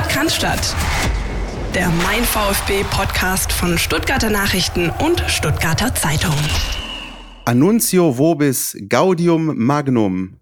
[0.00, 0.74] Podcast
[1.74, 6.34] der Mein VfB Podcast von Stuttgarter Nachrichten und Stuttgarter Zeitung.
[7.44, 10.36] Annunzio vobis gaudium magnum.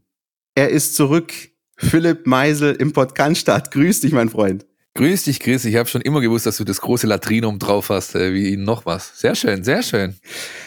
[0.54, 1.32] Er ist zurück.
[1.76, 3.72] Philipp Meisel im Podcast.
[3.72, 4.64] Grüß dich, mein Freund.
[4.98, 5.64] Grüß dich, Chris.
[5.64, 8.64] Ich habe schon immer gewusst, dass du das große Latrinum drauf hast, äh, wie ihn
[8.64, 9.16] noch was.
[9.16, 10.16] Sehr schön, sehr schön.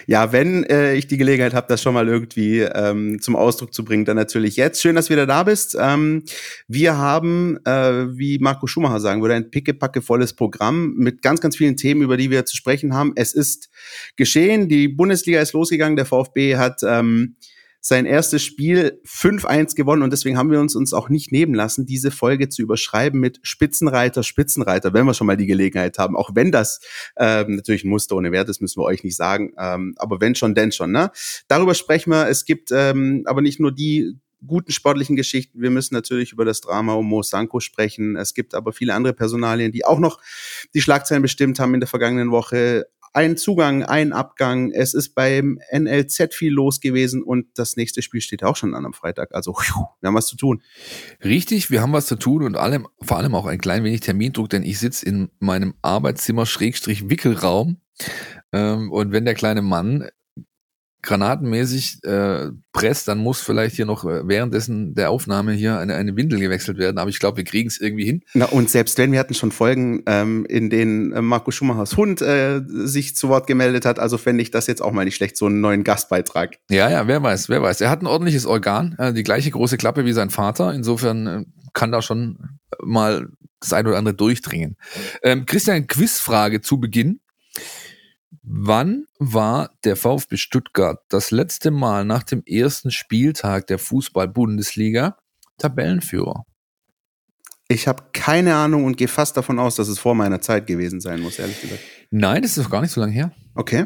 [0.07, 3.83] Ja, wenn äh, ich die Gelegenheit habe, das schon mal irgendwie ähm, zum Ausdruck zu
[3.83, 4.81] bringen, dann natürlich jetzt.
[4.81, 5.75] Schön, dass du wieder da bist.
[5.77, 6.23] Ähm,
[6.69, 11.75] wir haben, äh, wie Marco Schumacher sagen würde, ein pickepackevolles Programm mit ganz, ganz vielen
[11.75, 13.11] Themen, über die wir zu sprechen haben.
[13.17, 13.69] Es ist
[14.15, 17.35] geschehen, die Bundesliga ist losgegangen, der VfB hat ähm,
[17.81, 21.87] sein erstes Spiel 5-1 gewonnen und deswegen haben wir uns uns auch nicht nehmen lassen,
[21.87, 26.29] diese Folge zu überschreiben mit Spitzenreiter, Spitzenreiter, wenn wir schon mal die Gelegenheit haben, auch
[26.35, 26.79] wenn das
[27.17, 30.35] ähm, natürlich ein Muster ohne Wert ist, müssen wir euch nicht sagen, ähm, aber wenn
[30.35, 30.91] schon, denn schon.
[30.91, 31.11] Ne?
[31.47, 32.27] Darüber sprechen wir.
[32.27, 35.61] Es gibt ähm, aber nicht nur die guten sportlichen Geschichten.
[35.61, 38.15] Wir müssen natürlich über das Drama um Mo Sanko sprechen.
[38.15, 40.19] Es gibt aber viele andere Personalien, die auch noch
[40.73, 44.71] die Schlagzeilen bestimmt haben in der vergangenen Woche ein Zugang, ein Abgang.
[44.71, 48.85] Es ist beim NLZ viel los gewesen und das nächste Spiel steht auch schon an
[48.85, 49.33] am Freitag.
[49.33, 50.61] Also wir haben was zu tun.
[51.23, 54.49] Richtig, wir haben was zu tun und allem, vor allem auch ein klein wenig Termindruck,
[54.49, 57.77] denn ich sitze in meinem Arbeitszimmer Schrägstrich Wickelraum.
[58.53, 60.09] Ähm, und wenn der kleine Mann
[61.01, 66.15] granatenmäßig äh, presst, dann muss vielleicht hier noch äh, währenddessen der Aufnahme hier eine, eine
[66.15, 66.97] Windel gewechselt werden.
[66.97, 68.23] Aber ich glaube, wir kriegen es irgendwie hin.
[68.33, 72.21] Na und selbst wenn wir hatten schon Folgen, ähm, in denen äh, Marco Schumachers Hund
[72.21, 75.37] äh, sich zu Wort gemeldet hat, also fände ich das jetzt auch mal nicht schlecht,
[75.37, 76.57] so einen neuen Gastbeitrag.
[76.69, 77.81] Ja, ja, wer weiß, wer weiß.
[77.81, 80.73] Er hat ein ordentliches Organ, äh, die gleiche große Klappe wie sein Vater.
[80.73, 83.27] Insofern äh, kann da schon mal
[83.59, 84.75] das ein oder andere durchdringen.
[85.23, 87.21] Ähm, Christian, Quizfrage zu Beginn.
[88.43, 95.17] Wann war der VfB Stuttgart das letzte Mal nach dem ersten Spieltag der Fußball-Bundesliga
[95.57, 96.45] Tabellenführer?
[97.67, 100.99] Ich habe keine Ahnung und gehe fast davon aus, dass es vor meiner Zeit gewesen
[100.99, 101.81] sein muss, ehrlich gesagt.
[102.09, 103.31] Nein, das ist noch gar nicht so lange her.
[103.55, 103.85] Okay.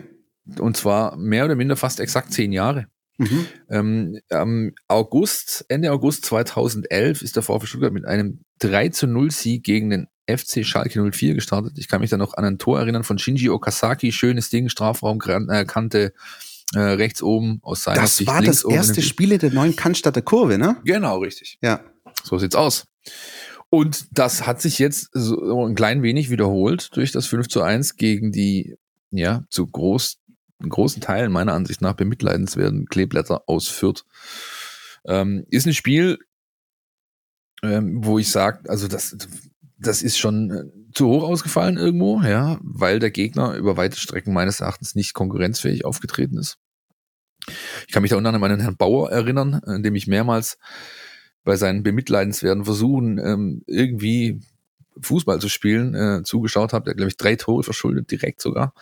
[0.60, 2.88] Und zwar mehr oder minder fast exakt zehn Jahre.
[3.18, 3.46] Mhm.
[3.70, 9.32] Ähm, am August, Ende August 2011 ist der VfB Stuttgart mit einem 3 zu 0
[9.32, 11.78] Sieg gegen den FC Schalke 04 gestartet.
[11.78, 14.12] Ich kann mich da noch an ein Tor erinnern von Shinji Okazaki.
[14.12, 16.14] Schönes Ding, Strafraumkante
[16.74, 18.30] äh, rechts oben aus seiner das Sicht.
[18.30, 20.78] Das war das erste Spiel in der neuen Cannstatter Kurve, ne?
[20.84, 21.58] Genau, richtig.
[21.62, 21.82] Ja.
[22.24, 22.88] So sieht's aus.
[23.70, 27.98] Und das hat sich jetzt so ein klein wenig wiederholt durch das 5 zu 1
[27.98, 28.78] gegen die,
[29.12, 30.20] ja, zu groß,
[30.68, 34.06] großen Teilen meiner Ansicht nach bemitleidenswerten Kleeblätter aus Fürth.
[35.06, 36.20] Ähm, ist ein Spiel,
[37.64, 39.18] ähm, wo ich sage, also das
[39.88, 44.34] das ist schon äh, zu hoch ausgefallen irgendwo, ja, weil der Gegner über weite Strecken
[44.34, 46.58] meines Erachtens nicht konkurrenzfähig aufgetreten ist.
[47.88, 50.58] Ich kann mich da unter anderem an den Herrn Bauer erinnern, in dem ich mehrmals
[51.44, 54.42] bei seinen bemitleidenswerten Versuchen ähm, irgendwie
[55.02, 56.86] Fußball zu spielen äh, zugeschaut habe.
[56.86, 58.74] Der glaube ich drei Tore verschuldet, direkt sogar.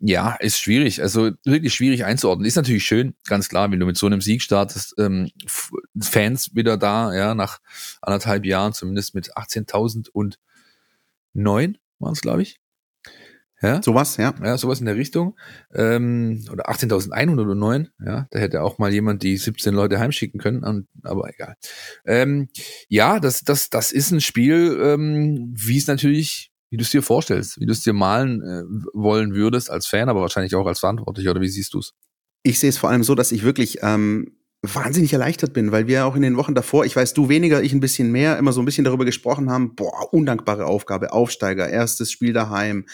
[0.00, 1.00] Ja, ist schwierig.
[1.02, 2.46] Also wirklich schwierig einzuordnen.
[2.46, 5.30] Ist natürlich schön, ganz klar, wenn du mit so einem Sieg startest, ähm,
[6.00, 7.60] Fans wieder da, ja, nach
[8.02, 10.38] anderthalb Jahren, zumindest mit 18.000 und
[11.32, 12.58] neun waren es, glaube ich.
[13.62, 13.82] Ja?
[13.82, 14.34] Sowas, ja.
[14.42, 15.38] Ja, sowas in der Richtung.
[15.74, 18.26] Ähm, oder 18.109, ja.
[18.30, 21.56] Da hätte auch mal jemand die 17 Leute heimschicken können, aber egal.
[22.06, 22.48] Ähm,
[22.88, 27.02] ja, das, das, das ist ein Spiel, ähm, wie es natürlich wie du es dir
[27.02, 28.62] vorstellst, wie du es dir malen äh,
[28.94, 31.92] wollen würdest als Fan, aber wahrscheinlich auch als Verantwortlicher, oder wie siehst du es?
[32.42, 36.04] Ich sehe es vor allem so, dass ich wirklich ähm, wahnsinnig erleichtert bin, weil wir
[36.04, 38.60] auch in den Wochen davor, ich weiß du weniger, ich ein bisschen mehr, immer so
[38.60, 42.86] ein bisschen darüber gesprochen haben, boah, undankbare Aufgabe, Aufsteiger, erstes Spiel daheim,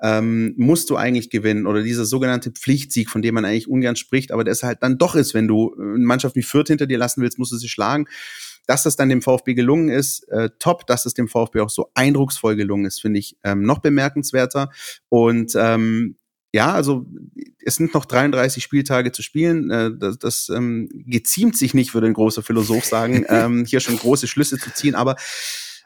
[0.00, 4.32] ähm, musst du eigentlich gewinnen oder dieser sogenannte Pflichtsieg, von dem man eigentlich ungern spricht,
[4.32, 6.98] aber der es halt dann doch ist, wenn du eine Mannschaft wie Fürth hinter dir
[6.98, 8.06] lassen willst, musst du sie schlagen.
[8.66, 10.86] Dass das dann dem VfB gelungen ist, äh, top.
[10.86, 14.70] Dass es dem VfB auch so eindrucksvoll gelungen ist, finde ich ähm, noch bemerkenswerter.
[15.08, 16.16] Und ähm,
[16.52, 17.06] ja, also
[17.64, 19.70] es sind noch 33 Spieltage zu spielen.
[19.70, 23.96] Äh, das das ähm, geziemt sich nicht, würde ein großer Philosoph sagen, ähm, hier schon
[23.96, 24.94] große Schlüsse zu ziehen.
[24.94, 25.16] Aber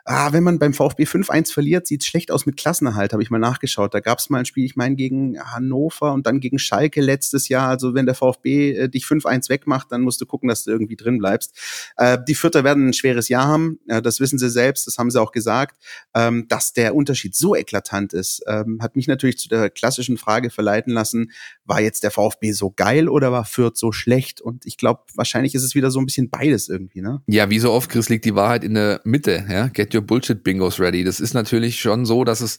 [0.07, 3.31] ah, wenn man beim VfB 5-1 verliert, sieht es schlecht aus mit Klassenerhalt, habe ich
[3.31, 3.93] mal nachgeschaut.
[3.93, 7.49] Da gab es mal ein Spiel, ich meine, gegen Hannover und dann gegen Schalke letztes
[7.49, 7.69] Jahr.
[7.69, 10.97] Also wenn der VfB äh, dich 5-1 wegmacht, dann musst du gucken, dass du irgendwie
[10.97, 11.59] drin bleibst.
[11.97, 15.11] Äh, die Vierter werden ein schweres Jahr haben, äh, das wissen sie selbst, das haben
[15.11, 15.77] sie auch gesagt.
[16.15, 20.51] Ähm, dass der Unterschied so eklatant ist, ähm, hat mich natürlich zu der klassischen Frage
[20.51, 21.33] verleiten lassen,
[21.67, 24.41] war jetzt der VfB so geil oder war Fürth so schlecht?
[24.41, 27.23] Und ich glaube, wahrscheinlich ist es wieder so ein bisschen beides irgendwie, ne?
[27.27, 29.69] Ja, wie so oft, Chris, liegt die Wahrheit in der Mitte, ja.
[29.69, 31.05] Get your Bullshit Bingos ready.
[31.05, 32.59] Das ist natürlich schon so, dass es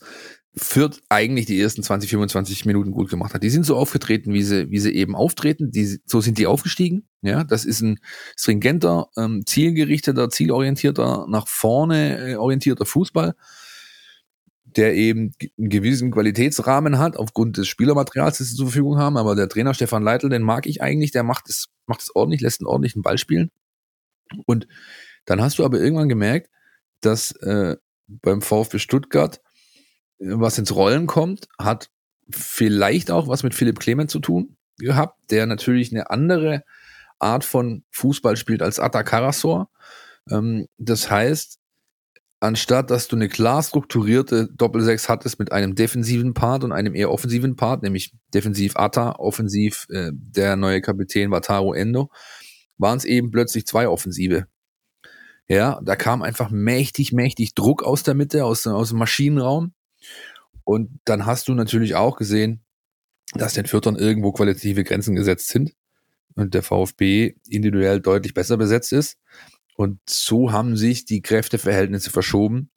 [0.56, 3.44] Fürth eigentlich die ersten 20, 25 Minuten gut gemacht hat.
[3.44, 5.71] Die sind so aufgetreten, wie sie, wie sie eben auftreten.
[5.71, 7.07] Die, so sind die aufgestiegen.
[7.21, 8.00] Ja, das ist ein
[8.36, 13.36] stringenter, ähm, zielgerichteter, zielorientierter, nach vorne äh, orientierter Fußball,
[14.78, 19.18] der eben einen gewissen Qualitätsrahmen hat, aufgrund des Spielermaterials, das sie zur Verfügung haben.
[19.18, 22.42] Aber der Trainer Stefan Leitl, den mag ich eigentlich, der macht es, macht es ordentlich,
[22.42, 23.52] lässt einen ordentlichen Ball spielen.
[24.46, 24.68] Und
[25.26, 26.50] dann hast du aber irgendwann gemerkt,
[27.02, 27.76] dass äh,
[28.08, 29.42] beim VfB Stuttgart
[30.20, 31.90] was ins Rollen kommt, hat
[32.30, 36.64] vielleicht auch was mit Philipp Clement zu tun gehabt, der natürlich eine andere
[37.20, 39.70] Art von Fußball spielt als Atta Karasor.
[40.30, 41.60] Ähm, das heißt,
[42.39, 47.12] anstatt dass du eine klar strukturierte Doppelsechs hattest mit einem defensiven Part und einem eher
[47.12, 52.12] offensiven Part, nämlich defensiv Atta, offensiv äh, der neue Kapitän Wataru Endo,
[52.78, 54.48] waren es eben plötzlich zwei Offensive.
[55.48, 59.74] Ja, da kam einfach mächtig, mächtig Druck aus der Mitte, aus, aus dem Maschinenraum.
[60.63, 62.62] Und dann hast du natürlich auch gesehen,
[63.33, 65.74] dass den Fürtern irgendwo qualitative Grenzen gesetzt sind
[66.36, 69.18] und der VfB individuell deutlich besser besetzt ist.
[69.78, 72.72] Und so haben sich die Kräfteverhältnisse verschoben.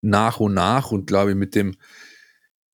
[0.00, 1.76] Nach und nach und glaube ich mit dem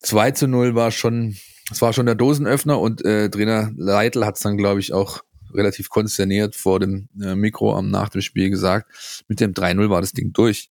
[0.00, 1.36] 2 zu 0 war schon,
[1.70, 5.22] es war schon der Dosenöffner und äh, Trainer Leitl hat es dann glaube ich auch
[5.52, 9.24] relativ konsterniert vor dem äh, Mikro am nach dem Spiel gesagt.
[9.28, 10.70] Mit dem 3-0 war das Ding durch.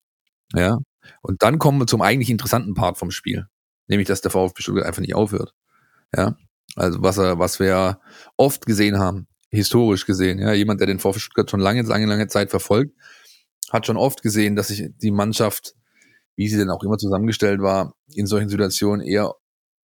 [0.54, 0.80] Ja.
[1.22, 3.48] Und dann kommen wir zum eigentlich interessanten Part vom Spiel.
[3.88, 5.54] Nämlich, dass der VfB Stuttgart einfach nicht aufhört.
[6.16, 6.38] Ja.
[6.76, 8.00] Also, was, was wir
[8.36, 10.54] oft gesehen haben, historisch gesehen, ja.
[10.54, 12.96] Jemand, der den VfB Stuttgart schon lange, lange, lange Zeit verfolgt,
[13.72, 15.74] hat schon oft gesehen, dass sich die Mannschaft,
[16.36, 19.34] wie sie denn auch immer zusammengestellt war, in solchen Situationen eher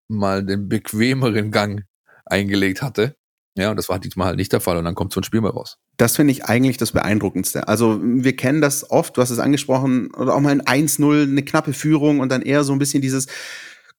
[0.07, 1.83] mal den bequemeren Gang
[2.25, 3.15] eingelegt hatte.
[3.57, 5.41] Ja, und das war diesmal halt nicht der Fall und dann kommt so ein Spiel
[5.41, 5.77] mal raus.
[5.97, 7.67] Das finde ich eigentlich das Beeindruckendste.
[7.67, 11.43] Also wir kennen das oft, du hast es angesprochen, oder auch mal ein 1-0, eine
[11.43, 13.25] knappe Führung und dann eher so ein bisschen dieses,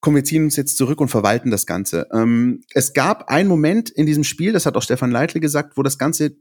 [0.01, 2.07] komm, wir ziehen uns jetzt zurück und verwalten das Ganze.
[2.13, 5.83] Ähm, es gab einen Moment in diesem Spiel, das hat auch Stefan Leitl gesagt, wo
[5.83, 6.37] das Ganze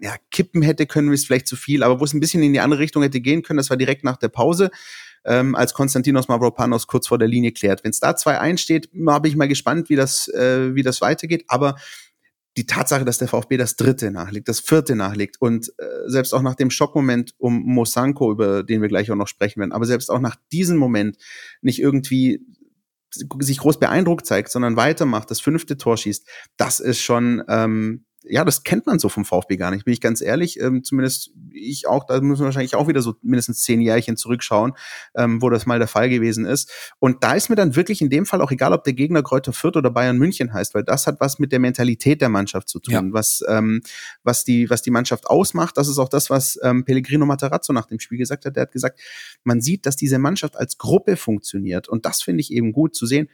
[0.00, 2.60] ja, kippen hätte können, ist vielleicht zu viel, aber wo es ein bisschen in die
[2.60, 4.70] andere Richtung hätte gehen können, das war direkt nach der Pause
[5.24, 7.82] ähm, als Konstantinos Mavropanos kurz vor der Linie klärt.
[7.82, 11.44] Wenn es da 2-1 steht, habe ich mal gespannt, wie das, äh, wie das weitergeht.
[11.48, 11.76] Aber
[12.56, 16.42] die Tatsache, dass der VfB das dritte nachlegt, das vierte nachlegt und äh, selbst auch
[16.42, 20.10] nach dem Schockmoment um Mosanko, über den wir gleich auch noch sprechen werden, aber selbst
[20.10, 21.18] auch nach diesem Moment
[21.60, 22.40] nicht irgendwie
[23.10, 26.26] sich groß beeindruckt zeigt, sondern weitermacht, das fünfte Tor schießt,
[26.56, 30.00] das ist schon ähm, ja, das kennt man so vom VfB gar nicht, bin ich
[30.00, 30.60] ganz ehrlich.
[30.60, 34.72] Ähm, zumindest ich auch, da müssen wir wahrscheinlich auch wieder so mindestens zehn Jährchen zurückschauen,
[35.16, 36.70] ähm, wo das mal der Fall gewesen ist.
[36.98, 39.52] Und da ist mir dann wirklich in dem Fall auch egal, ob der Gegner Kräuter
[39.52, 42.80] Fürth oder Bayern München heißt, weil das hat was mit der Mentalität der Mannschaft zu
[42.80, 43.02] tun, ja.
[43.12, 43.80] was, ähm,
[44.22, 45.76] was, die, was die Mannschaft ausmacht.
[45.76, 48.56] Das ist auch das, was ähm, Pellegrino Matarazzo nach dem Spiel gesagt hat.
[48.56, 49.00] Der hat gesagt,
[49.44, 51.88] man sieht, dass diese Mannschaft als Gruppe funktioniert.
[51.88, 53.28] Und das finde ich eben gut zu sehen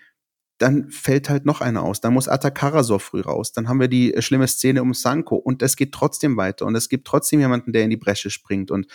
[0.59, 2.01] dann fällt halt noch einer aus.
[2.01, 3.53] Dann muss Atakarasov früh raus.
[3.53, 6.75] Dann haben wir die äh, schlimme Szene um Sanko und es geht trotzdem weiter und
[6.75, 8.71] es gibt trotzdem jemanden, der in die Bresche springt.
[8.71, 8.87] Und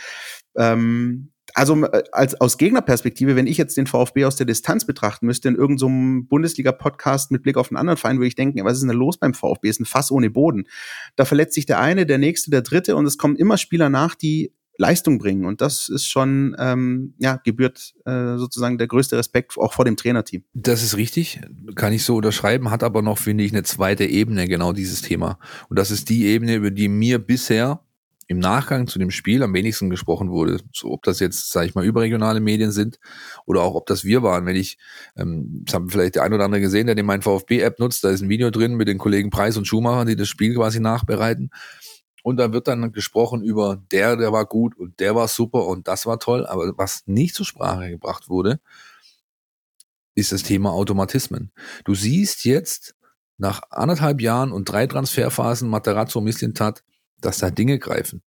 [0.56, 5.26] ähm, also äh, als aus Gegnerperspektive, wenn ich jetzt den VfB aus der Distanz betrachten
[5.26, 8.78] müsste in irgendeinem so Bundesliga-Podcast mit Blick auf einen anderen Verein, würde ich denken, was
[8.78, 9.68] ist denn los beim VfB?
[9.68, 10.66] Ist ein Fass ohne Boden.
[11.16, 14.16] Da verletzt sich der eine, der nächste, der dritte und es kommen immer Spieler nach,
[14.16, 15.46] die Leistung bringen.
[15.46, 19.98] Und das ist schon, ähm, ja, gebührt äh, sozusagen der größte Respekt auch vor dem
[19.98, 20.44] Trainerteam.
[20.54, 21.42] Das ist richtig,
[21.76, 25.38] kann ich so unterschreiben, hat aber noch, finde ich, eine zweite Ebene, genau dieses Thema.
[25.70, 27.82] Und das ist die Ebene, über die mir bisher
[28.30, 30.60] im Nachgang zu dem Spiel am wenigsten gesprochen wurde.
[30.72, 33.00] So, ob das jetzt, sage ich mal, überregionale Medien sind
[33.48, 34.46] oder auch ob das wir waren.
[34.46, 34.78] Wenn ich,
[35.18, 38.12] ähm, das haben vielleicht der ein oder andere gesehen, der den mein VfB-App nutzt, da
[38.12, 41.50] ist ein Video drin mit den Kollegen Preis und Schumacher, die das Spiel quasi nachbereiten.
[42.24, 45.88] Und da wird dann gesprochen über der, der war gut und der war super und
[45.88, 46.46] das war toll.
[46.46, 48.60] Aber was nicht zur Sprache gebracht wurde,
[50.16, 51.52] ist das Thema Automatismen.
[51.86, 52.96] Du siehst jetzt
[53.38, 56.84] nach anderthalb Jahren und drei Transferphasen Materazzo Mislintat,
[57.22, 58.22] dass da Dinge greifen.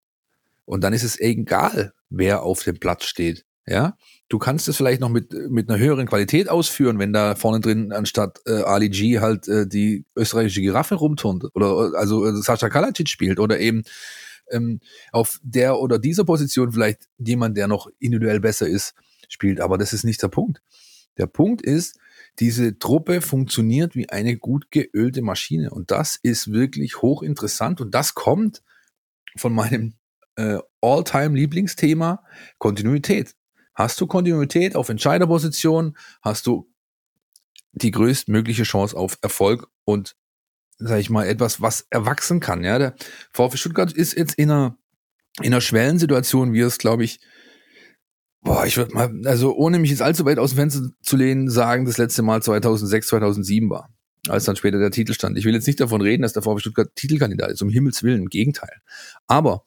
[0.65, 3.45] Und dann ist es egal, wer auf dem Platz steht.
[3.65, 3.97] Ja,
[4.29, 7.93] du kannst es vielleicht noch mit, mit einer höheren Qualität ausführen, wenn da vorne drin
[7.93, 13.09] anstatt äh, Ali G halt äh, die österreichische Giraffe rumturnt oder also äh, Sascha Kalacic
[13.09, 13.85] spielt oder eben
[14.51, 14.81] ähm,
[15.13, 18.95] auf der oder dieser Position vielleicht jemand, der noch individuell besser ist,
[19.29, 19.61] spielt.
[19.61, 20.61] Aber das ist nicht der Punkt.
[21.17, 21.99] Der Punkt ist,
[22.41, 28.15] diese Truppe funktioniert wie eine gut geölte Maschine und das ist wirklich hochinteressant und das
[28.15, 28.63] kommt
[29.37, 29.95] von meinem
[30.37, 32.25] äh, All-Time-Lieblingsthema
[32.59, 33.37] Kontinuität.
[33.75, 36.69] Hast du Kontinuität auf Entscheiderposition, hast du
[37.73, 40.15] die größtmögliche Chance auf Erfolg und
[40.79, 42.65] sag ich mal, etwas, was erwachsen kann.
[42.65, 42.95] Ja, der
[43.33, 44.77] VfB Stuttgart ist jetzt in einer,
[45.41, 47.21] in einer Schwellensituation, wie es, glaube ich,
[48.43, 51.49] boah, ich würde mal, also ohne mich jetzt allzu weit aus dem Fenster zu lehnen,
[51.49, 53.95] sagen, das letzte Mal 2006, 2007 war,
[54.29, 55.39] als dann später der Titel stand.
[55.39, 58.23] Ich will jetzt nicht davon reden, dass der VfB Stuttgart Titelkandidat ist, um Himmels Willen,
[58.23, 58.83] im Gegenteil.
[59.27, 59.65] Aber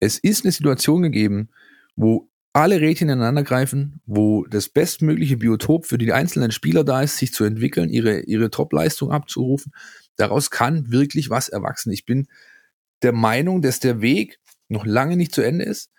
[0.00, 1.50] es ist eine Situation gegeben,
[1.96, 7.16] wo alle Rädchen ineinander greifen, wo das bestmögliche Biotop für die einzelnen Spieler da ist,
[7.16, 9.72] sich zu entwickeln, ihre, ihre Top-Leistung abzurufen.
[10.16, 11.92] Daraus kann wirklich was erwachsen.
[11.92, 12.26] Ich bin
[13.02, 15.90] der Meinung, dass der Weg noch lange nicht zu Ende ist,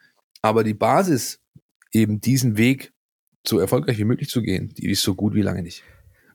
[0.41, 1.39] aber die Basis,
[1.91, 2.93] eben diesen Weg
[3.47, 5.83] so erfolgreich wie möglich zu gehen, die ist so gut wie lange nicht.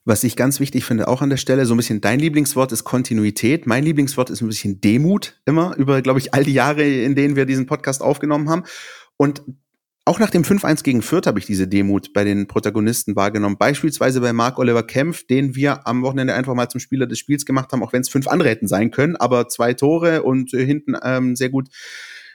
[0.07, 2.85] Was ich ganz wichtig finde, auch an der Stelle, so ein bisschen dein Lieblingswort ist
[2.85, 3.67] Kontinuität.
[3.67, 7.37] Mein Lieblingswort ist ein bisschen Demut immer über, glaube ich, all die Jahre, in denen
[7.37, 8.65] wir diesen Podcast aufgenommen haben.
[9.17, 9.43] Und
[10.07, 13.57] auch nach dem 5-1 gegen Fürth habe ich diese Demut bei den Protagonisten wahrgenommen.
[13.57, 17.47] Beispielsweise bei Marc Oliver Kempf, den wir am Wochenende einfach mal zum Spieler des Spiels
[17.47, 20.65] gemacht haben, auch wenn es fünf andere hätten sein können, aber zwei Tore und äh,
[20.65, 21.69] hinten ähm, sehr gut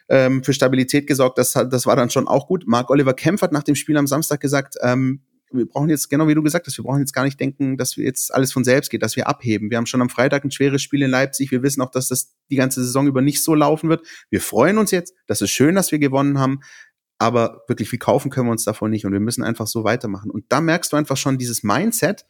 [0.10, 1.38] ähm, für Stabilität gesorgt.
[1.38, 2.64] Das, das war dann schon auch gut.
[2.66, 5.22] Marc Oliver Kempf hat nach dem Spiel am Samstag gesagt, ähm,
[5.52, 7.98] wir brauchen jetzt, genau wie du gesagt hast, wir brauchen jetzt gar nicht denken, dass
[7.98, 9.70] wir jetzt alles von selbst geht, dass wir abheben.
[9.70, 11.50] Wir haben schon am Freitag ein schweres Spiel in Leipzig.
[11.52, 14.06] Wir wissen auch, dass das die ganze Saison über nicht so laufen wird.
[14.30, 15.16] Wir freuen uns jetzt.
[15.26, 16.60] Das ist schön, dass wir gewonnen haben
[17.20, 20.32] aber wirklich viel kaufen können wir uns davon nicht und wir müssen einfach so weitermachen.
[20.32, 22.26] Und da merkst du einfach schon dieses Mindset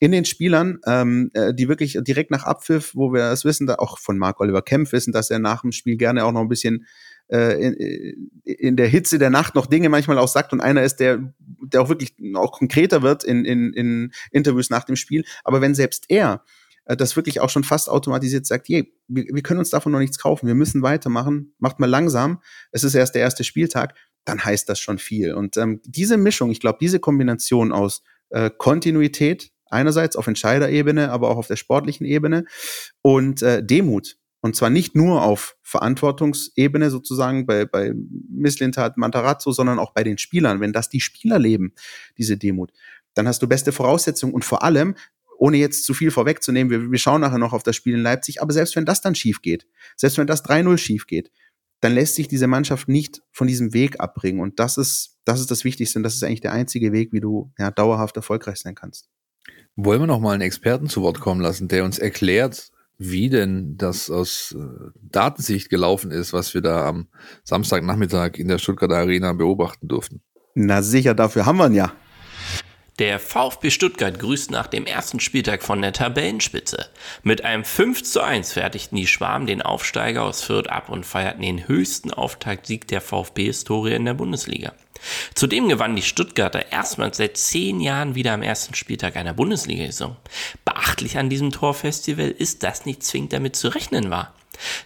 [0.00, 3.76] in den Spielern, ähm, äh, die wirklich direkt nach Abpfiff, wo wir es wissen, da
[3.76, 6.48] auch von Marc Oliver Kempf wissen, dass er nach dem Spiel gerne auch noch ein
[6.48, 6.86] bisschen
[7.28, 8.14] äh, in, äh,
[8.52, 11.80] in der Hitze der Nacht noch Dinge manchmal auch sagt und einer ist, der, der
[11.80, 15.24] auch wirklich auch konkreter wird in, in, in Interviews nach dem Spiel.
[15.44, 16.44] Aber wenn selbst er
[16.86, 20.00] äh, das wirklich auch schon fast automatisiert sagt, je, wir, wir können uns davon noch
[20.00, 24.44] nichts kaufen, wir müssen weitermachen, macht mal langsam, es ist erst der erste Spieltag, dann
[24.44, 25.34] heißt das schon viel.
[25.34, 31.30] Und ähm, diese Mischung, ich glaube, diese Kombination aus äh, Kontinuität, einerseits auf Entscheiderebene, aber
[31.30, 32.44] auch auf der sportlichen Ebene
[33.02, 34.16] und äh, Demut.
[34.40, 37.94] Und zwar nicht nur auf Verantwortungsebene sozusagen bei, bei
[38.28, 40.60] Misslintat, Mantarazzo, sondern auch bei den Spielern.
[40.60, 41.72] Wenn das die Spieler leben,
[42.18, 42.70] diese Demut,
[43.14, 44.96] dann hast du beste Voraussetzungen und vor allem,
[45.38, 48.42] ohne jetzt zu viel vorwegzunehmen, wir, wir schauen nachher noch auf das Spiel in Leipzig,
[48.42, 49.66] aber selbst wenn das dann schief geht,
[49.96, 51.30] selbst wenn das 3-0 schief geht,
[51.84, 54.40] dann lässt sich diese Mannschaft nicht von diesem Weg abbringen.
[54.40, 57.20] Und das ist, das ist das Wichtigste und das ist eigentlich der einzige Weg, wie
[57.20, 59.10] du ja, dauerhaft erfolgreich sein kannst.
[59.76, 63.76] Wollen wir noch mal einen Experten zu Wort kommen lassen, der uns erklärt, wie denn
[63.76, 64.64] das aus äh,
[65.02, 67.08] Datensicht gelaufen ist, was wir da am
[67.42, 70.22] Samstagnachmittag in der Stuttgarter Arena beobachten durften?
[70.54, 71.92] Na sicher, dafür haben wir ihn ja.
[73.00, 76.90] Der VfB Stuttgart grüßt nach dem ersten Spieltag von der Tabellenspitze.
[77.24, 81.42] Mit einem 5 zu 1 fertigten die Schwaben den Aufsteiger aus Fürth ab und feierten
[81.42, 84.74] den höchsten Auftaktsieg der VfB-Historie in der Bundesliga.
[85.34, 90.16] Zudem gewannen die Stuttgarter erstmals seit zehn Jahren wieder am ersten Spieltag einer Bundesliga-Saison.
[90.64, 94.32] Beachtlich an diesem Torfestival ist, dass nicht zwingend damit zu rechnen war.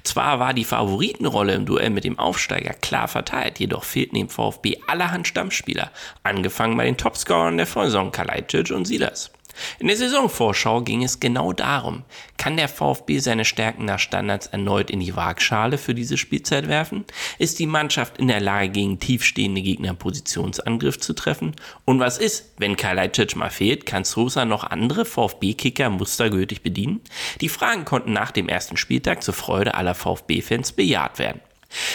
[0.04, 4.78] Zwar war die Favoritenrolle im Duell mit dem Aufsteiger klar verteilt, jedoch fehlten dem VfB
[4.86, 5.90] allerhand Stammspieler,
[6.22, 9.30] angefangen bei den Topscorern der Vorsaison Kalajdzic und Silas.
[9.78, 12.04] In der Saisonvorschau ging es genau darum,
[12.36, 17.04] kann der VfB seine Stärken nach Standards erneut in die Waagschale für diese Spielzeit werfen?
[17.38, 21.54] Ist die Mannschaft in der Lage, gegen tiefstehende Gegner Positionsangriff zu treffen?
[21.84, 27.00] Und was ist, wenn Kalajdzic mal fehlt, kann Sosa noch andere VfB-Kicker mustergültig bedienen?
[27.40, 31.40] Die Fragen konnten nach dem ersten Spieltag zur Freude aller VfB-Fans bejaht werden.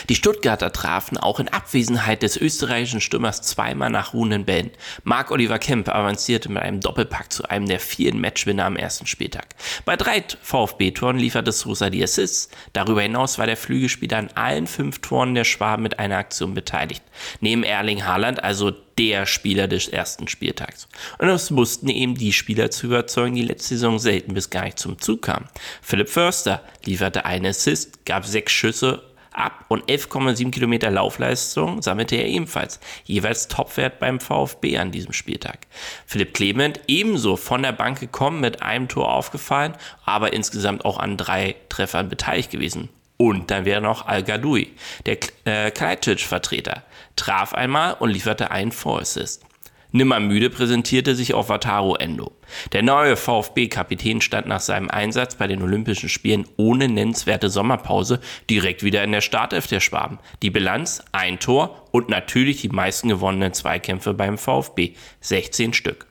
[0.09, 4.71] Die Stuttgarter trafen auch in Abwesenheit des österreichischen Stürmers zweimal nach ruhenden Bällen.
[5.03, 9.47] Marc-Oliver Kemp avancierte mit einem Doppelpack zu einem der vielen Matchwinner am ersten Spieltag.
[9.85, 12.49] Bei drei VfB-Toren lieferte Sosa die Assists.
[12.73, 17.03] Darüber hinaus war der Flügelspieler an allen fünf Toren der Schwaben mit einer Aktion beteiligt.
[17.39, 20.87] Neben Erling Haaland also der Spieler des ersten Spieltags.
[21.17, 24.77] Und es mussten eben die Spieler zu überzeugen, die letzte Saison selten bis gar nicht
[24.77, 25.49] zum Zug kamen.
[25.81, 29.01] Philipp Förster lieferte einen Assist, gab sechs Schüsse
[29.33, 35.67] ab und 11,7 Kilometer Laufleistung sammelte er ebenfalls, jeweils Topwert beim VfB an diesem Spieltag.
[36.05, 39.75] Philipp Clement ebenso von der Bank gekommen, mit einem Tor aufgefallen,
[40.05, 42.89] aber insgesamt auch an drei Treffern beteiligt gewesen.
[43.17, 44.71] Und dann wäre noch Al-Gadoui,
[45.05, 46.83] der äh, Kalajdzic-Vertreter,
[47.15, 49.45] traf einmal und lieferte einen Vorassist.
[49.93, 52.31] Nimmermüde präsentierte sich auch Wataru Endo.
[52.71, 58.19] Der neue VfB-Kapitän stand nach seinem Einsatz bei den Olympischen Spielen ohne nennenswerte Sommerpause
[58.49, 60.17] direkt wieder in der Startelf der Schwaben.
[60.41, 66.07] Die Bilanz ein Tor und natürlich die meisten gewonnenen Zweikämpfe beim VfB, 16 Stück.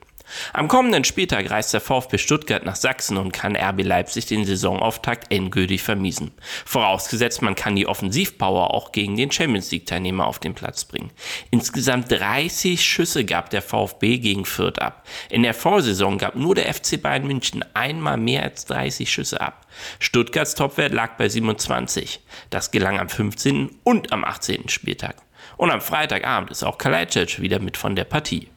[0.53, 5.31] Am kommenden Spieltag reist der VfB Stuttgart nach Sachsen und kann RB Leipzig den Saisonauftakt
[5.31, 6.31] endgültig vermiesen.
[6.65, 11.11] Vorausgesetzt, man kann die Offensivpower auch gegen den Champions League Teilnehmer auf den Platz bringen.
[11.51, 15.05] Insgesamt 30 Schüsse gab der VfB gegen Fürth ab.
[15.29, 19.67] In der Vorsaison gab nur der FC Bayern München einmal mehr als 30 Schüsse ab.
[19.99, 22.21] Stuttgarts Topwert lag bei 27.
[22.49, 23.69] Das gelang am 15.
[23.83, 24.69] und am 18.
[24.69, 25.17] Spieltag.
[25.57, 28.47] Und am Freitagabend ist auch Kalajdzic wieder mit von der Partie.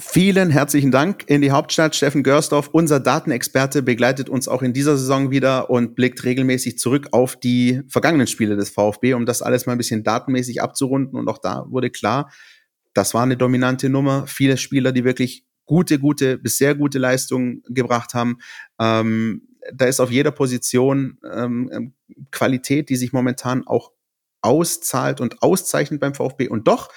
[0.00, 1.96] Vielen herzlichen Dank in die Hauptstadt.
[1.96, 7.08] Steffen Görsdorf, unser Datenexperte, begleitet uns auch in dieser Saison wieder und blickt regelmäßig zurück
[7.10, 11.18] auf die vergangenen Spiele des VfB, um das alles mal ein bisschen datenmäßig abzurunden.
[11.18, 12.30] Und auch da wurde klar,
[12.94, 14.28] das war eine dominante Nummer.
[14.28, 18.38] Viele Spieler, die wirklich gute, gute bis sehr gute Leistungen gebracht haben.
[18.78, 21.94] Ähm, da ist auf jeder Position ähm,
[22.30, 23.90] Qualität, die sich momentan auch
[24.42, 26.46] auszahlt und auszeichnet beim VfB.
[26.46, 26.88] Und doch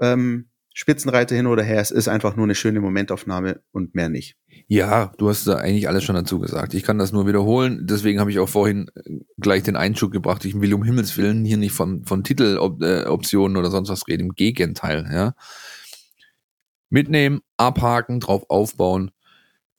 [0.00, 0.47] ähm,
[0.78, 4.36] Spitzenreiter hin oder her, es ist einfach nur eine schöne Momentaufnahme und mehr nicht.
[4.68, 6.72] Ja, du hast da eigentlich alles schon dazu gesagt.
[6.72, 7.84] Ich kann das nur wiederholen.
[7.88, 10.44] Deswegen habe ich auch vorhin äh, gleich den Einschub gebracht.
[10.44, 14.26] Ich will um Himmels Willen hier nicht von, von Titeloptionen oder sonst was reden.
[14.28, 15.34] Im Gegenteil, ja.
[16.90, 19.10] Mitnehmen, abhaken, drauf aufbauen.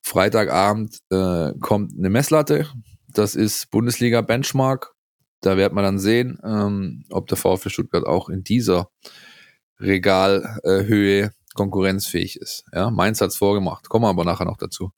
[0.01, 2.67] Freitagabend äh, kommt eine Messlatte.
[3.07, 4.95] Das ist Bundesliga Benchmark.
[5.39, 8.89] Da wird man dann sehen, ähm, ob der VfB Stuttgart auch in dieser
[9.79, 12.65] Regalhöhe konkurrenzfähig ist.
[12.73, 13.89] Ja, Mainz hat's vorgemacht.
[13.89, 14.91] Kommen wir aber nachher noch dazu.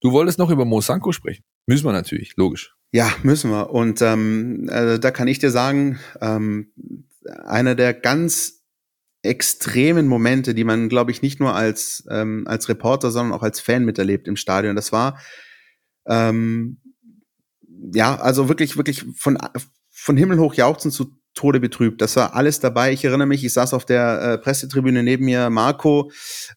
[0.00, 1.44] Du wolltest noch über Mosanko sprechen.
[1.66, 2.74] Müssen wir natürlich, logisch.
[2.92, 3.70] Ja, müssen wir.
[3.70, 6.72] Und ähm, äh, da kann ich dir sagen, ähm,
[7.44, 8.62] einer der ganz
[9.22, 13.60] extremen Momente, die man, glaube ich, nicht nur als, ähm, als Reporter, sondern auch als
[13.60, 14.74] Fan miterlebt im Stadion.
[14.74, 15.20] Das war
[16.06, 16.78] ähm,
[17.94, 19.38] ja, also wirklich, wirklich von,
[19.90, 22.00] von Himmel hoch jauchzen zu Tode betrübt.
[22.00, 22.92] Das war alles dabei.
[22.92, 26.10] Ich erinnere mich, ich saß auf der äh, Pressetribüne neben mir, Marco,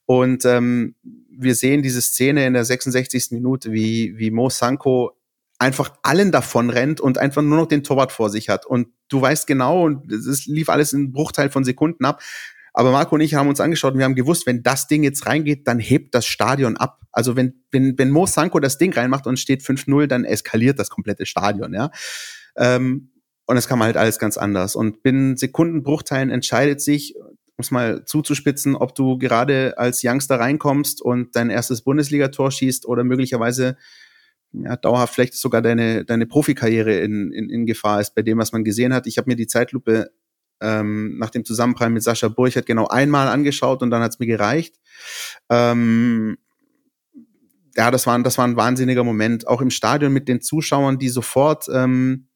[0.06, 0.96] und ähm,
[1.30, 3.32] wir sehen diese Szene in der 66.
[3.32, 5.18] Minute, wie, wie Mo Sanko
[5.60, 8.66] einfach allen davon rennt und einfach nur noch den Torwart vor sich hat.
[8.66, 12.22] Und du weißt genau, und es lief alles in Bruchteil von Sekunden ab.
[12.74, 15.28] Aber Marco und ich haben uns angeschaut und wir haben gewusst, wenn das Ding jetzt
[15.28, 17.02] reingeht, dann hebt das Stadion ab.
[17.12, 20.90] Also wenn, wenn, wenn Mo Sanko das Ding reinmacht und steht 5-0, dann eskaliert das
[20.90, 21.92] komplette Stadion, ja.
[22.56, 23.13] Ähm,
[23.54, 24.76] und es kam halt alles ganz anders.
[24.76, 31.04] Und binnen Sekundenbruchteilen entscheidet sich, um es mal zuzuspitzen, ob du gerade als Youngster reinkommst
[31.04, 33.78] und dein erstes Bundesligator schießt oder möglicherweise
[34.54, 38.54] ja, dauerhaft vielleicht sogar deine, deine Profikarriere in, in, in Gefahr ist bei dem, was
[38.54, 39.06] man gesehen hat.
[39.06, 40.10] Ich habe mir die Zeitlupe
[40.60, 44.80] ähm, nach dem Zusammenprall mit Sascha Burchert genau einmal angeschaut und dann hat's mir gereicht.
[45.50, 46.40] Ähm,
[47.76, 49.48] ja, das war, das war ein wahnsinniger Moment.
[49.48, 52.30] Auch im Stadion mit den Zuschauern, die sofort ähm,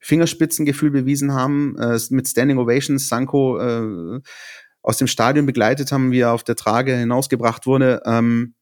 [0.00, 4.20] Fingerspitzengefühl bewiesen haben, äh, mit Standing Ovations Sanko äh,
[4.82, 8.02] aus dem Stadion begleitet haben, wie er auf der Trage hinausgebracht wurde.
[8.04, 8.54] Ähm,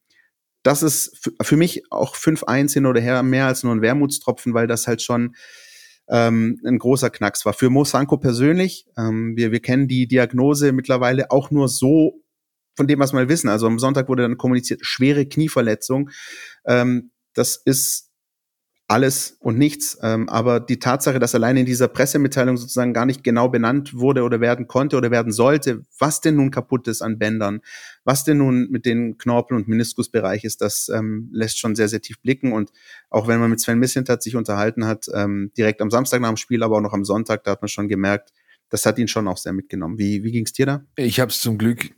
[0.63, 4.67] das ist für mich auch 5-1 hin oder her mehr als nur ein Wermutstropfen, weil
[4.67, 5.37] das halt schon
[6.09, 7.53] ähm, ein großer Knacks war.
[7.53, 12.23] Für Mo Sanko persönlich, ähm, wir, wir kennen die Diagnose mittlerweile auch nur so
[12.75, 13.49] von dem, was wir wissen.
[13.49, 16.11] Also am Sonntag wurde dann kommuniziert, schwere Knieverletzung.
[16.67, 18.06] Ähm, das ist
[18.89, 19.99] alles und nichts.
[20.03, 24.23] Ähm, aber die Tatsache, dass allein in dieser Pressemitteilung sozusagen gar nicht genau benannt wurde
[24.23, 27.61] oder werden konnte oder werden sollte, was denn nun kaputt ist an Bändern,
[28.05, 32.01] was denn nun mit den Knorpel- und Meniskusbereich ist, das ähm, lässt schon sehr, sehr
[32.01, 32.53] tief blicken.
[32.53, 32.71] Und
[33.11, 36.37] auch wenn man mit Sven Mislintat sich unterhalten hat, ähm, direkt am Samstag nach dem
[36.37, 38.33] Spiel, aber auch noch am Sonntag, da hat man schon gemerkt,
[38.69, 39.99] das hat ihn schon auch sehr mitgenommen.
[39.99, 40.85] Wie, wie ging dir da?
[40.97, 41.91] Ich habe es zum Glück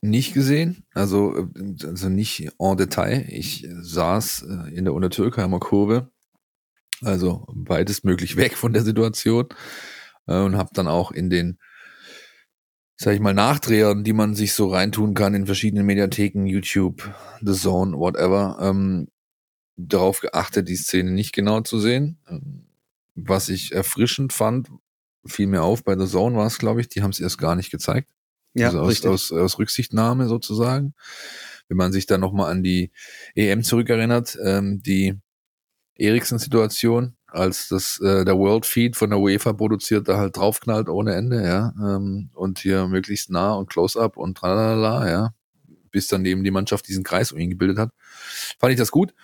[0.00, 1.48] nicht gesehen, also,
[1.82, 3.26] also nicht en Detail.
[3.28, 6.10] Ich saß äh, in der Untertürkheimer Kurve
[7.02, 9.48] also beides möglich weg von der Situation
[10.26, 11.58] äh, und habe dann auch in den
[12.96, 17.52] sag ich mal, Nachdrehern, die man sich so reintun kann in verschiedenen Mediatheken, YouTube, The
[17.52, 19.08] Zone, whatever, ähm,
[19.76, 22.18] darauf geachtet, die Szene nicht genau zu sehen.
[22.28, 22.68] Ähm,
[23.16, 24.68] was ich erfrischend fand,
[25.26, 27.56] fiel mir auf, bei The Zone war es, glaube ich, die haben es erst gar
[27.56, 28.08] nicht gezeigt.
[28.54, 30.94] Ja, also aus, aus, aus Rücksichtnahme sozusagen.
[31.68, 32.92] Wenn man sich dann nochmal an die
[33.34, 35.18] EM zurückerinnert, ähm, die
[35.96, 41.14] Eriksen-Situation, als das äh, der World Feed von der UEFA produziert, da halt draufknallt ohne
[41.14, 45.34] Ende, ja, ähm, und hier möglichst nah und Close-up und tralala, ja,
[45.90, 47.90] bis dann eben die Mannschaft diesen Kreis um ihn gebildet hat,
[48.58, 49.14] fand ich das gut.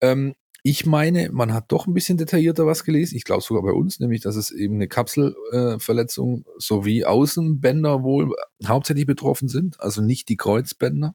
[0.00, 0.34] Ähm,
[0.68, 3.14] ich meine, man hat doch ein bisschen detaillierter was gelesen.
[3.14, 8.34] Ich glaube sogar bei uns, nämlich, dass es eben eine Kapselverletzung äh, sowie Außenbänder wohl
[8.66, 11.14] hauptsächlich betroffen sind, also nicht die Kreuzbänder.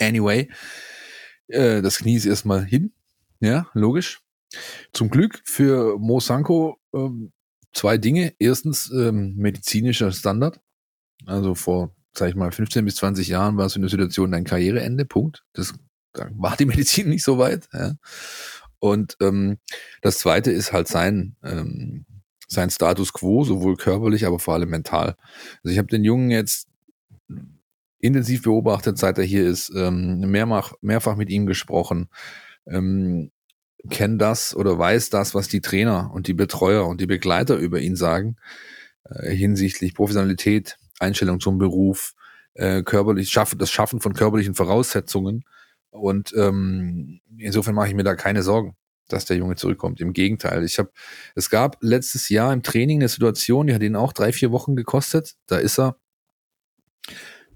[0.00, 0.48] Anyway,
[1.48, 2.94] äh, das Knie ist erstmal hin,
[3.40, 4.20] ja, logisch.
[4.92, 7.32] Zum Glück für Mo Sanko ähm,
[7.72, 8.34] zwei Dinge.
[8.38, 10.60] Erstens ähm, medizinischer Standard.
[11.26, 14.44] Also vor sag ich mal, 15 bis 20 Jahren warst du in der Situation dein
[14.44, 15.44] Karriereende, Punkt.
[15.52, 15.74] Das
[16.12, 17.68] da war die Medizin nicht so weit.
[17.72, 17.94] Ja.
[18.78, 19.58] Und ähm,
[20.02, 22.06] das zweite ist halt sein, ähm,
[22.46, 25.16] sein Status quo, sowohl körperlich, aber vor allem mental.
[25.62, 26.68] Also ich habe den Jungen jetzt
[27.98, 32.08] intensiv beobachtet, seit er hier ist, ähm, mehrfach, mehrfach mit ihm gesprochen,
[32.66, 33.30] ähm,
[33.90, 37.80] kennt das oder weiß das, was die Trainer und die Betreuer und die Begleiter über
[37.80, 38.36] ihn sagen,
[39.04, 42.14] äh, hinsichtlich Professionalität, Einstellung zum Beruf,
[42.54, 45.44] äh, körperlich, schaffen, das Schaffen von körperlichen Voraussetzungen.
[45.90, 48.76] Und ähm, insofern mache ich mir da keine Sorgen,
[49.08, 50.00] dass der Junge zurückkommt.
[50.00, 50.90] Im Gegenteil, ich habe,
[51.34, 54.76] es gab letztes Jahr im Training eine Situation, die hat ihn auch drei, vier Wochen
[54.76, 55.34] gekostet.
[55.46, 55.96] Da ist er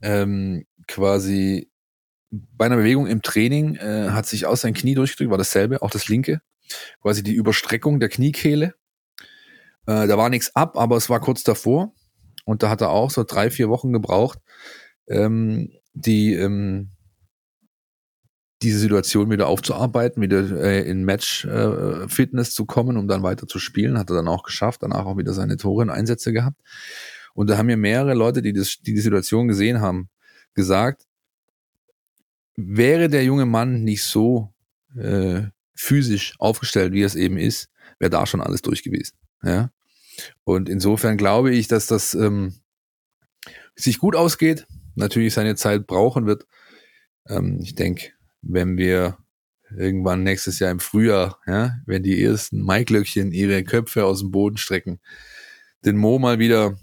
[0.02, 1.67] ähm, quasi
[2.30, 5.90] bei einer Bewegung im Training äh, hat sich aus sein Knie durchgedrückt, war dasselbe, auch
[5.90, 6.40] das linke,
[7.00, 8.74] quasi die Überstreckung der Kniekehle.
[9.86, 11.94] Äh, da war nichts ab, aber es war kurz davor
[12.44, 14.38] und da hat er auch so drei, vier Wochen gebraucht,
[15.08, 16.90] ähm, die ähm,
[18.62, 23.98] diese Situation wieder aufzuarbeiten, wieder äh, in Match-Fitness zu kommen, um dann weiter zu spielen.
[23.98, 26.60] Hat er dann auch geschafft, danach auch wieder seine Tore und Einsätze gehabt.
[27.34, 30.08] Und da haben mir mehrere Leute, die, das, die die Situation gesehen haben,
[30.54, 31.06] gesagt,
[32.60, 34.52] wäre der junge Mann nicht so
[34.96, 35.42] äh,
[35.76, 39.16] physisch aufgestellt, wie er es eben ist, wäre da schon alles durch gewesen.
[39.44, 39.70] Ja?
[40.42, 42.54] Und insofern glaube ich, dass das ähm,
[43.76, 44.66] sich gut ausgeht,
[44.96, 46.46] natürlich seine Zeit brauchen wird.
[47.28, 48.10] Ähm, ich denke,
[48.42, 49.18] wenn wir
[49.70, 54.56] irgendwann nächstes Jahr im Frühjahr, ja, wenn die ersten Maiglöckchen ihre Köpfe aus dem Boden
[54.56, 54.98] strecken,
[55.84, 56.76] den Mo mal wieder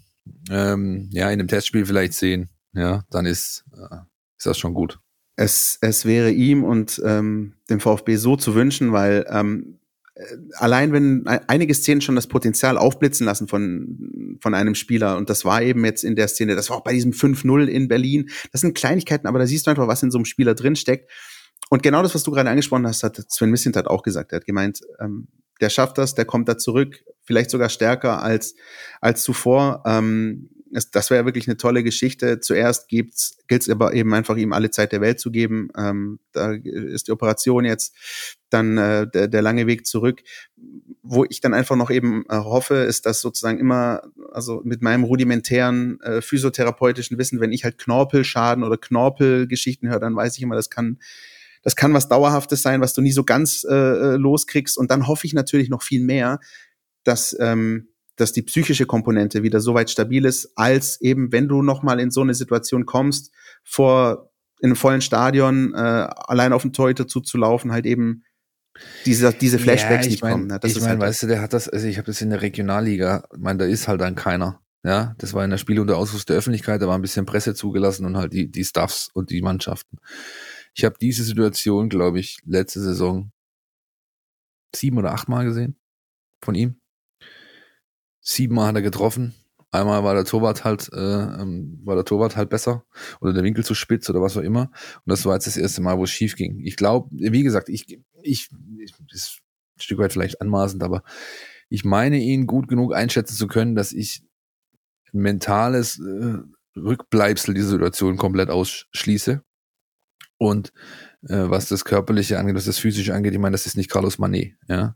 [0.50, 3.98] ähm, ja, in einem Testspiel vielleicht sehen, ja, dann ist, äh,
[4.38, 5.00] ist das schon gut.
[5.36, 9.80] Es, es wäre ihm und ähm, dem VfB so zu wünschen, weil ähm,
[10.16, 10.24] äh,
[10.56, 15.44] allein wenn einige Szenen schon das Potenzial aufblitzen lassen von, von einem Spieler, und das
[15.44, 18.62] war eben jetzt in der Szene, das war auch bei diesem 5-0 in Berlin, das
[18.62, 21.12] sind Kleinigkeiten, aber da siehst du einfach, was in so einem Spieler drinsteckt.
[21.70, 24.32] Und genau das, was du gerade angesprochen hast, hat Sven Missintat auch gesagt.
[24.32, 25.28] Er hat gemeint, ähm,
[25.62, 28.56] der schafft das, der kommt da zurück, vielleicht sogar stärker als,
[29.02, 29.84] als zuvor.
[29.86, 32.40] Ähm, es, das wäre wirklich eine tolle Geschichte.
[32.40, 35.70] Zuerst gilt es aber eben einfach, ihm alle Zeit der Welt zu geben.
[35.78, 37.96] Ähm, da ist die Operation jetzt
[38.50, 40.22] dann äh, der, der lange Weg zurück.
[41.02, 45.04] Wo ich dann einfach noch eben äh, hoffe, ist, dass sozusagen immer, also mit meinem
[45.04, 50.56] rudimentären äh, physiotherapeutischen Wissen, wenn ich halt Knorpelschaden oder Knorpelgeschichten höre, dann weiß ich immer,
[50.56, 51.00] das kann
[51.62, 54.78] das kann was Dauerhaftes sein, was du nie so ganz äh, äh, loskriegst.
[54.78, 56.40] Und dann hoffe ich natürlich noch viel mehr,
[57.04, 61.62] dass, ähm, dass die psychische Komponente wieder so weit stabil ist, als eben, wenn du
[61.62, 63.32] nochmal in so eine Situation kommst,
[63.64, 68.24] vor in einem vollen Stadion äh, allein auf den Torhüter zuzulaufen, halt eben
[69.06, 70.48] diese, diese Flashbacks ja, nicht mein, kommen.
[70.48, 70.60] Ne?
[70.60, 72.42] Das ich meine, halt weißt du, der hat das, also ich habe das in der
[72.42, 74.62] Regionalliga, ich meine, da ist halt dann keiner.
[74.84, 77.56] Ja, das war in der Spiel unter Ausschluss der Öffentlichkeit, da war ein bisschen Presse
[77.56, 79.98] zugelassen und halt die, die Staffs und die Mannschaften.
[80.76, 83.32] Ich habe diese Situation, glaube ich, letzte Saison
[84.76, 85.80] sieben oder acht Mal gesehen
[86.44, 86.80] von ihm.
[88.28, 89.36] Siebenmal hat er getroffen.
[89.72, 92.86] Einmal war der Torwart halt, äh, ähm, war der Torwart halt besser
[93.22, 94.72] oder der Winkel zu spitz oder was auch immer.
[95.06, 96.62] Und das war jetzt das erste Mal, wo es schief ging.
[96.64, 97.86] Ich glaube, wie gesagt, ich,
[98.24, 99.42] ich, ich ist
[99.78, 101.04] ein Stück weit vielleicht anmaßend, aber
[101.70, 104.24] ich meine ihn gut genug einschätzen zu können, dass ich
[105.14, 106.38] ein mentales äh,
[106.80, 109.44] Rückbleibsel dieser Situation komplett ausschließe
[110.38, 110.74] und
[111.28, 114.18] äh, was das Körperliche angeht, was das Physische angeht, ich meine, das ist nicht Carlos
[114.18, 114.96] Manet, ja.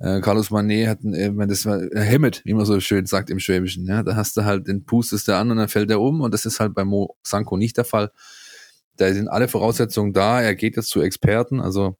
[0.00, 3.38] Äh, Carlos Manet hat, äh, das war, äh, Hemmet, wie man so schön sagt im
[3.38, 4.02] Schwäbischen, ja.
[4.02, 6.46] Da hast du halt, den pustest du an und dann fällt er um und das
[6.46, 8.10] ist halt bei Mo Sanko nicht der Fall.
[8.96, 10.42] Da sind alle Voraussetzungen da.
[10.42, 11.60] Er geht jetzt zu Experten.
[11.60, 11.98] Also,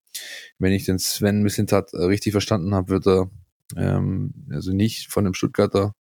[0.59, 3.31] wenn ich den Sven Missintat äh, richtig verstanden habe, wird er
[3.77, 5.95] ähm, also nicht von dem Stuttgarter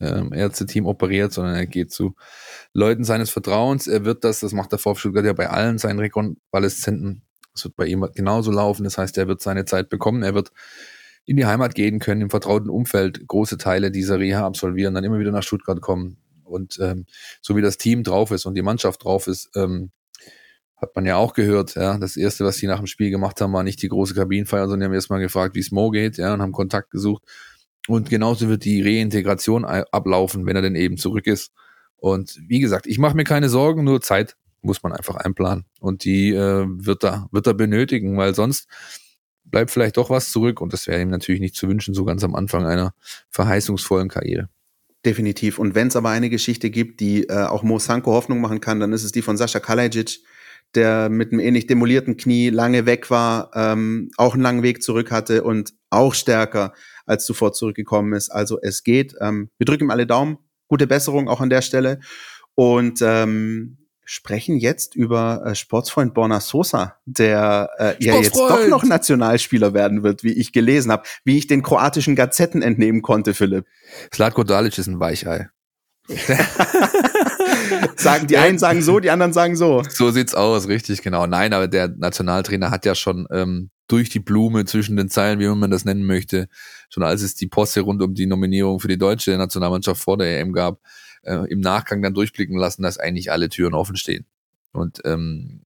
[0.00, 2.14] ähm, Ärzte-Team operiert, sondern er geht zu
[2.72, 3.86] Leuten seines Vertrauens.
[3.86, 7.22] Er wird das, das macht der VfB Stuttgart ja bei allen seinen Rekonvaleszenten.
[7.54, 8.84] Das wird bei ihm genauso laufen.
[8.84, 10.22] Das heißt, er wird seine Zeit bekommen.
[10.22, 10.50] Er wird
[11.26, 15.18] in die Heimat gehen können, im vertrauten Umfeld große Teile dieser Reha absolvieren, dann immer
[15.18, 16.18] wieder nach Stuttgart kommen.
[16.44, 17.06] Und ähm,
[17.40, 19.90] so wie das Team drauf ist und die Mannschaft drauf ist, ähm,
[20.76, 23.52] hat man ja auch gehört, ja, das erste, was sie nach dem Spiel gemacht haben,
[23.52, 26.34] war nicht die große Kabinenfeier, sondern die haben erstmal gefragt, wie es Mo geht, ja,
[26.34, 27.22] und haben Kontakt gesucht.
[27.86, 31.52] Und genauso wird die Reintegration ablaufen, wenn er denn eben zurück ist.
[31.96, 35.64] Und wie gesagt, ich mache mir keine Sorgen, nur Zeit muss man einfach einplanen.
[35.80, 38.68] Und die äh, wird, er, wird er benötigen, weil sonst
[39.44, 40.60] bleibt vielleicht doch was zurück.
[40.60, 42.94] Und das wäre ihm natürlich nicht zu wünschen, so ganz am Anfang einer
[43.30, 44.48] verheißungsvollen Karriere.
[45.04, 45.58] Definitiv.
[45.58, 48.80] Und wenn es aber eine Geschichte gibt, die äh, auch Mo Sanko Hoffnung machen kann,
[48.80, 50.20] dann ist es die von Sascha Kalajic,
[50.74, 55.10] der mit einem ähnlich demolierten Knie lange weg war, ähm, auch einen langen Weg zurück
[55.10, 56.72] hatte und auch stärker
[57.06, 58.30] als zuvor zurückgekommen ist.
[58.30, 59.14] Also es geht.
[59.20, 60.38] Ähm, wir drücken ihm alle Daumen.
[60.68, 62.00] Gute Besserung auch an der Stelle.
[62.54, 68.84] und ähm, sprechen jetzt über äh, Sportsfreund Borna Sosa, der äh, ja jetzt doch noch
[68.84, 73.66] Nationalspieler werden wird, wie ich gelesen habe, wie ich den kroatischen Gazetten entnehmen konnte, Philipp.
[74.12, 75.48] Slatko Dalic ist ein Weichei.
[77.96, 79.82] sagen die einen sagen so, die anderen sagen so.
[79.88, 81.26] So sieht's aus, richtig genau.
[81.26, 85.48] Nein, aber der Nationaltrainer hat ja schon ähm, durch die Blume zwischen den Zeilen, wie
[85.48, 86.48] man das nennen möchte,
[86.88, 90.40] schon als es die Posse rund um die Nominierung für die deutsche Nationalmannschaft vor der
[90.40, 90.80] EM gab,
[91.24, 94.26] äh, im Nachgang dann durchblicken lassen, dass eigentlich alle Türen offen stehen.
[94.72, 95.62] Und ähm,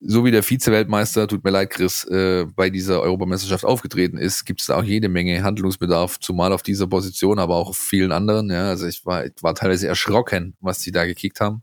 [0.00, 4.60] so wie der Vize-Weltmeister, tut mir leid, Chris, äh, bei dieser Europameisterschaft aufgetreten ist, gibt
[4.60, 8.50] es da auch jede Menge Handlungsbedarf, zumal auf dieser Position, aber auch auf vielen anderen.
[8.50, 11.62] Ja, also ich war, war teilweise erschrocken, was die da gekickt haben.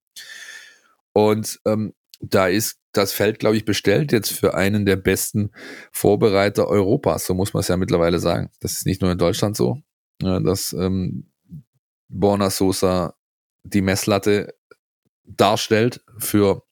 [1.13, 5.51] Und ähm, da ist das Feld, glaube ich, bestellt jetzt für einen der besten
[5.91, 7.25] Vorbereiter Europas.
[7.25, 8.49] So muss man es ja mittlerweile sagen.
[8.59, 9.81] Das ist nicht nur in Deutschland so,
[10.21, 11.27] ja, dass ähm,
[12.09, 13.13] Borna Sosa
[13.63, 14.53] die Messlatte
[15.23, 16.63] darstellt für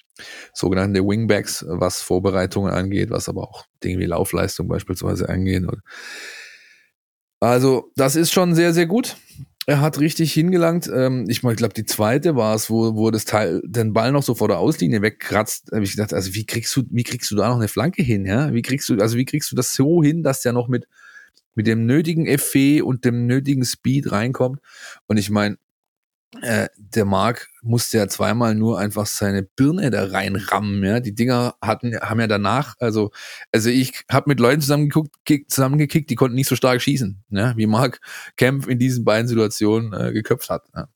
[0.53, 5.65] sogenannte Wingbacks, was Vorbereitungen angeht, was aber auch Dinge wie Laufleistung beispielsweise angeht.
[7.39, 9.17] Also das ist schon sehr, sehr gut.
[9.67, 10.89] Er hat richtig hingelangt.
[10.93, 14.35] Ähm, ich glaube, die zweite war es, wo, wo das Teil, den Ball noch so
[14.35, 15.69] vor der Auslinie wegkratzt.
[15.69, 18.03] Da habe ich gedacht, also wie kriegst du, wie kriegst du da noch eine Flanke
[18.03, 18.25] hin?
[18.25, 18.53] Ja?
[18.53, 20.87] Wie kriegst du, also wie kriegst du das so hin, dass der noch mit,
[21.55, 24.59] mit dem nötigen Effet und dem nötigen Speed reinkommt?
[25.07, 25.57] Und ich meine,
[26.41, 30.99] äh, der Marc musste ja zweimal nur einfach seine Birne da reinrammen, ja.
[30.99, 33.11] Die Dinger hatten, haben ja danach, also,
[33.51, 35.15] also ich habe mit Leuten zusammengeguckt,
[35.47, 37.99] zusammengekickt, die konnten nicht so stark schießen, ja, wie Marc
[38.35, 40.63] Kempf in diesen beiden Situationen äh, geköpft hat.
[40.75, 40.87] Ja.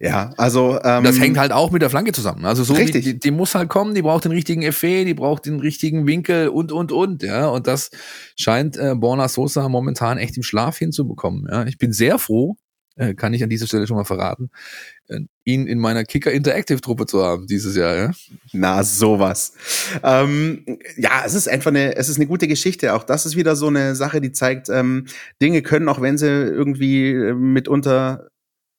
[0.00, 2.44] Ja, also ähm, das hängt halt auch mit der Flanke zusammen.
[2.44, 3.04] Also so richtig.
[3.04, 6.48] Die, die, muss halt kommen, die braucht den richtigen Effet, die braucht den richtigen Winkel
[6.48, 7.24] und und und.
[7.24, 7.90] Ja, und das
[8.36, 11.48] scheint äh, Borna Sosa momentan echt im Schlaf hinzubekommen.
[11.50, 12.56] Ja, ich bin sehr froh,
[12.94, 14.50] äh, kann ich an dieser Stelle schon mal verraten,
[15.08, 17.96] äh, ihn in meiner Kicker Interactive Truppe zu haben dieses Jahr.
[17.96, 18.12] Ja?
[18.52, 19.54] Na, sowas.
[20.04, 20.64] Ähm,
[20.96, 22.94] ja, es ist einfach eine, es ist eine gute Geschichte.
[22.94, 25.06] Auch das ist wieder so eine Sache, die zeigt, ähm,
[25.42, 28.28] Dinge können, auch wenn sie irgendwie äh, mitunter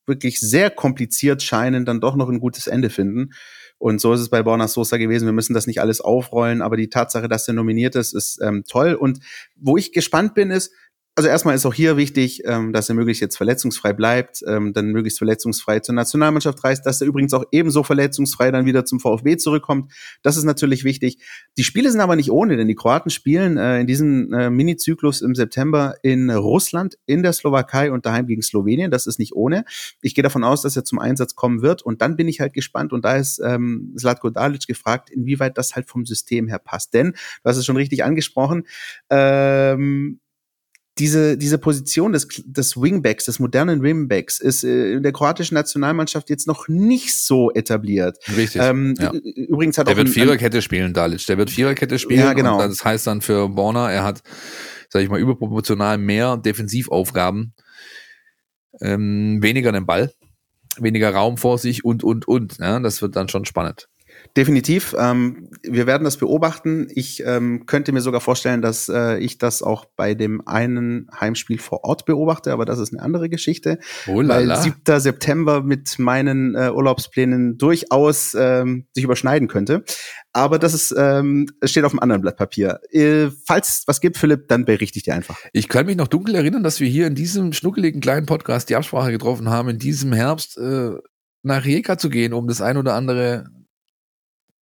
[0.09, 3.29] wirklich sehr kompliziert scheinen, dann doch noch ein gutes Ende finden.
[3.77, 5.25] Und so ist es bei Borna Sosa gewesen.
[5.25, 8.65] Wir müssen das nicht alles aufrollen, aber die Tatsache, dass er nominiert ist, ist ähm,
[8.67, 8.93] toll.
[8.93, 9.19] Und
[9.55, 10.73] wo ich gespannt bin, ist,
[11.15, 14.87] also erstmal ist auch hier wichtig, ähm, dass er möglichst jetzt verletzungsfrei bleibt, ähm, dann
[14.87, 19.35] möglichst verletzungsfrei zur Nationalmannschaft reist, dass er übrigens auch ebenso verletzungsfrei dann wieder zum VfB
[19.35, 19.91] zurückkommt.
[20.21, 21.17] Das ist natürlich wichtig.
[21.57, 25.21] Die Spiele sind aber nicht ohne, denn die Kroaten spielen äh, in diesem äh, Mini-Zyklus
[25.21, 28.89] im September in Russland, in der Slowakei und daheim gegen Slowenien.
[28.89, 29.65] Das ist nicht ohne.
[30.01, 32.53] Ich gehe davon aus, dass er zum Einsatz kommen wird und dann bin ich halt
[32.53, 36.93] gespannt und da ist ähm, Zlatko Dalic gefragt, inwieweit das halt vom System her passt.
[36.93, 38.63] Denn, du hast es schon richtig angesprochen,
[39.09, 40.21] ähm,
[40.99, 46.29] diese, diese Position des, des Wingbacks, des modernen Wingbacks, ist äh, in der kroatischen Nationalmannschaft
[46.29, 48.17] jetzt noch nicht so etabliert.
[48.35, 48.61] Richtig.
[48.61, 49.11] Ähm, ja.
[49.11, 51.25] Übrigens hat der auch wird Viererkette spielen, Dalic.
[51.27, 52.19] Der wird Viererkette spielen.
[52.19, 52.59] Ja, genau.
[52.59, 54.21] das heißt dann für Borna, er hat,
[54.89, 57.53] sag ich mal, überproportional mehr Defensivaufgaben,
[58.81, 60.11] ähm, weniger den Ball,
[60.77, 62.57] weniger Raum vor sich und, und, und.
[62.59, 63.87] Ja, das wird dann schon spannend.
[64.37, 64.95] Definitiv.
[64.97, 66.87] Ähm, wir werden das beobachten.
[66.93, 71.59] Ich ähm, könnte mir sogar vorstellen, dass äh, ich das auch bei dem einen Heimspiel
[71.59, 73.79] vor Ort beobachte, aber das ist eine andere Geschichte.
[74.07, 74.99] Oh weil 7.
[74.99, 79.83] September mit meinen äh, Urlaubsplänen durchaus ähm, sich überschneiden könnte.
[80.31, 82.79] Aber das ist, ähm, steht auf einem anderen Blatt Papier.
[82.91, 85.37] Äh, falls es was gibt, Philipp, dann berichte ich dir einfach.
[85.53, 88.75] Ich kann mich noch dunkel erinnern, dass wir hier in diesem schnuckeligen kleinen Podcast die
[88.75, 90.91] Absprache getroffen haben, in diesem Herbst äh,
[91.41, 93.45] nach Rijeka zu gehen, um das ein oder andere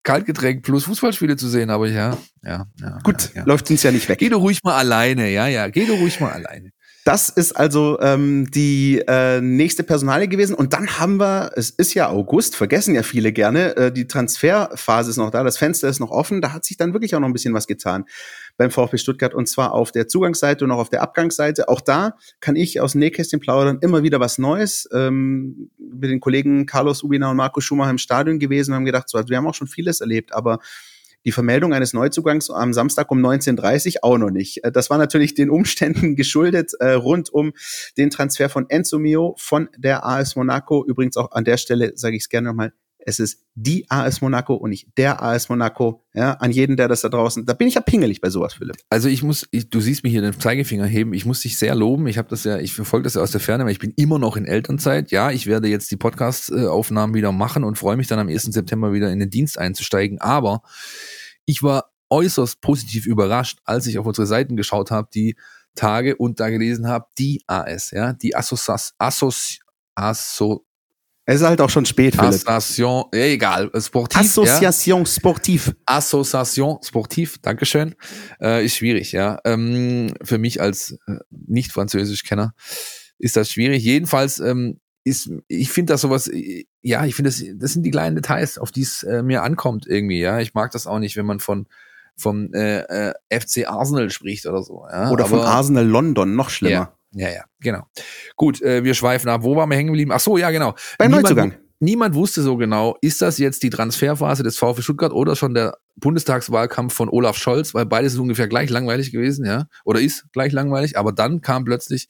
[0.07, 2.99] Kaltgetränk plus Fußballspiele zu sehen, aber ja, ja, ja.
[3.03, 3.45] Gut, ja, ja.
[3.45, 4.19] läuft uns ja nicht weg.
[4.19, 6.71] Geh du ruhig mal alleine, ja, ja, geh du ruhig mal alleine.
[7.07, 10.57] Das ist also ähm, die äh, nächste Personalie gewesen.
[10.57, 15.11] Und dann haben wir, es ist ja August, vergessen ja viele gerne, äh, die Transferphase
[15.11, 16.40] ist noch da, das Fenster ist noch offen.
[16.40, 18.07] Da hat sich dann wirklich auch noch ein bisschen was getan
[18.57, 21.69] beim VfB Stuttgart und zwar auf der Zugangsseite und auch auf der Abgangsseite.
[21.69, 24.88] Auch da kann ich aus Nähkästchen plaudern immer wieder was Neues.
[24.92, 29.09] Ähm, mit den Kollegen Carlos Ubina und Marco Schumacher im Stadion gewesen und haben gedacht,
[29.09, 30.59] so, also wir haben auch schon vieles erlebt, aber
[31.26, 34.64] die Vermeldung eines Neuzugangs am Samstag um 19.30 auch noch nicht.
[34.64, 37.52] Äh, das war natürlich den Umständen geschuldet äh, rund um
[37.98, 40.84] den Transfer von Enzo Mio von der AS Monaco.
[40.86, 42.72] Übrigens auch an der Stelle sage ich es gerne nochmal,
[43.07, 46.05] es ist die AS Monaco und nicht der AS Monaco.
[46.12, 47.47] Ja, an jeden, der das da draußen.
[47.47, 48.77] Da bin ich ja pingelig bei sowas, Philipp.
[48.90, 51.14] Also ich muss, ich, du siehst mich hier den Zeigefinger heben.
[51.14, 52.09] Ich muss dich sehr loben.
[52.09, 54.19] Ich habe das ja, ich verfolge das ja aus der Ferne, weil ich bin immer
[54.19, 55.12] noch in Elternzeit.
[55.12, 58.42] Ja, ich werde jetzt die Podcast-Aufnahmen wieder machen und freue mich dann am 1.
[58.42, 60.21] September wieder in den Dienst einzusteigen.
[60.21, 60.62] Aber
[61.45, 65.37] ich war äußerst positiv überrascht, als ich auf unsere Seiten geschaut habe, die
[65.77, 68.69] Tage und da gelesen habe, die AS, ja, die Assos,
[69.95, 70.65] Asso,
[71.28, 72.30] Es ist halt auch schon spät, Philipp.
[72.30, 74.20] Association, ja, egal, sportiv.
[74.20, 75.06] Association ja.
[75.06, 75.74] Sportiv.
[75.84, 77.96] Association Sportiv, Dankeschön.
[78.40, 79.40] Äh, ist schwierig, ja.
[79.44, 82.54] Ähm, für mich als äh, Nicht-Französisch-Kenner
[83.18, 83.82] ist das schwierig.
[83.82, 86.30] Jedenfalls ähm, ist, ich finde das sowas,
[86.82, 89.84] ja, ich finde das, das sind die kleinen Details, auf die es äh, mir ankommt
[89.88, 90.38] irgendwie, ja.
[90.38, 91.66] Ich mag das auch nicht, wenn man von
[92.16, 92.78] vom äh,
[93.10, 94.86] äh, FC Arsenal spricht oder so.
[94.90, 95.10] Ja?
[95.10, 96.96] Oder von Arsenal London, noch schlimmer.
[97.16, 97.31] Ja.
[97.31, 97.87] Ja, genau.
[98.37, 99.42] Gut, äh, wir schweifen ab.
[99.42, 100.12] Wo waren wir hängen geblieben?
[100.12, 100.74] Ach so, ja, genau.
[100.98, 101.55] Beim niemand, Neuzugang.
[101.79, 105.76] Niemand wusste so genau, ist das jetzt die Transferphase des VfB Stuttgart oder schon der
[105.96, 110.52] Bundestagswahlkampf von Olaf Scholz, weil beides ist ungefähr gleich langweilig gewesen, ja, oder ist gleich
[110.52, 112.09] langweilig, aber dann kam plötzlich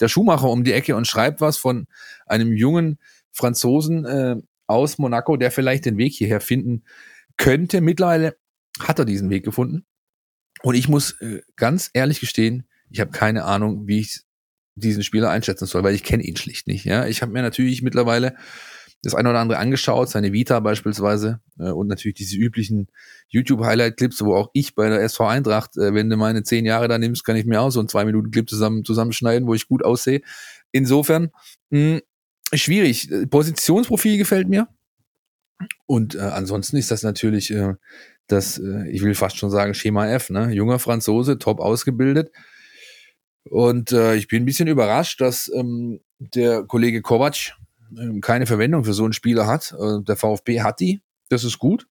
[0.00, 1.86] der Schuhmacher um die Ecke und schreibt was von
[2.26, 2.98] einem jungen
[3.32, 6.84] Franzosen äh, aus Monaco, der vielleicht den Weg hierher finden
[7.36, 7.80] könnte.
[7.80, 8.36] Mittlerweile
[8.80, 9.84] hat er diesen Weg gefunden.
[10.62, 14.20] Und ich muss äh, ganz ehrlich gestehen, ich habe keine Ahnung, wie ich
[14.76, 16.84] diesen Spieler einschätzen soll, weil ich kenne ihn schlicht nicht.
[16.84, 18.36] Ja, ich habe mir natürlich mittlerweile
[19.02, 22.88] das eine oder andere angeschaut, seine Vita beispielsweise äh, und natürlich diese üblichen
[23.28, 26.98] YouTube-Highlight-Clips, wo auch ich bei der SV Eintracht, äh, wenn du meine zehn Jahre da
[26.98, 29.84] nimmst, kann ich mir auch so einen zwei Minuten Clip zusammen zusammenschneiden, wo ich gut
[29.84, 30.22] aussehe.
[30.72, 31.30] Insofern
[31.70, 32.00] mh, hm,
[32.54, 33.08] schwierig.
[33.30, 34.68] Positionsprofil gefällt mir
[35.86, 37.74] und äh, ansonsten ist das natürlich äh,
[38.26, 40.52] das, äh, ich will fast schon sagen Schema F, ne?
[40.52, 42.30] Junger Franzose, top ausgebildet
[43.50, 47.52] und äh, ich bin ein bisschen überrascht, dass ähm, der Kollege Kovac
[47.96, 49.74] ähm, keine Verwendung für so einen Spieler hat.
[49.78, 51.00] Äh, der VfB hat die.
[51.28, 51.86] Das ist gut.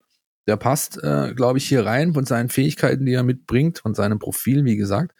[0.48, 4.20] Der passt, äh, glaube ich, hier rein von seinen Fähigkeiten, die er mitbringt, von seinem
[4.20, 5.16] Profil, wie gesagt.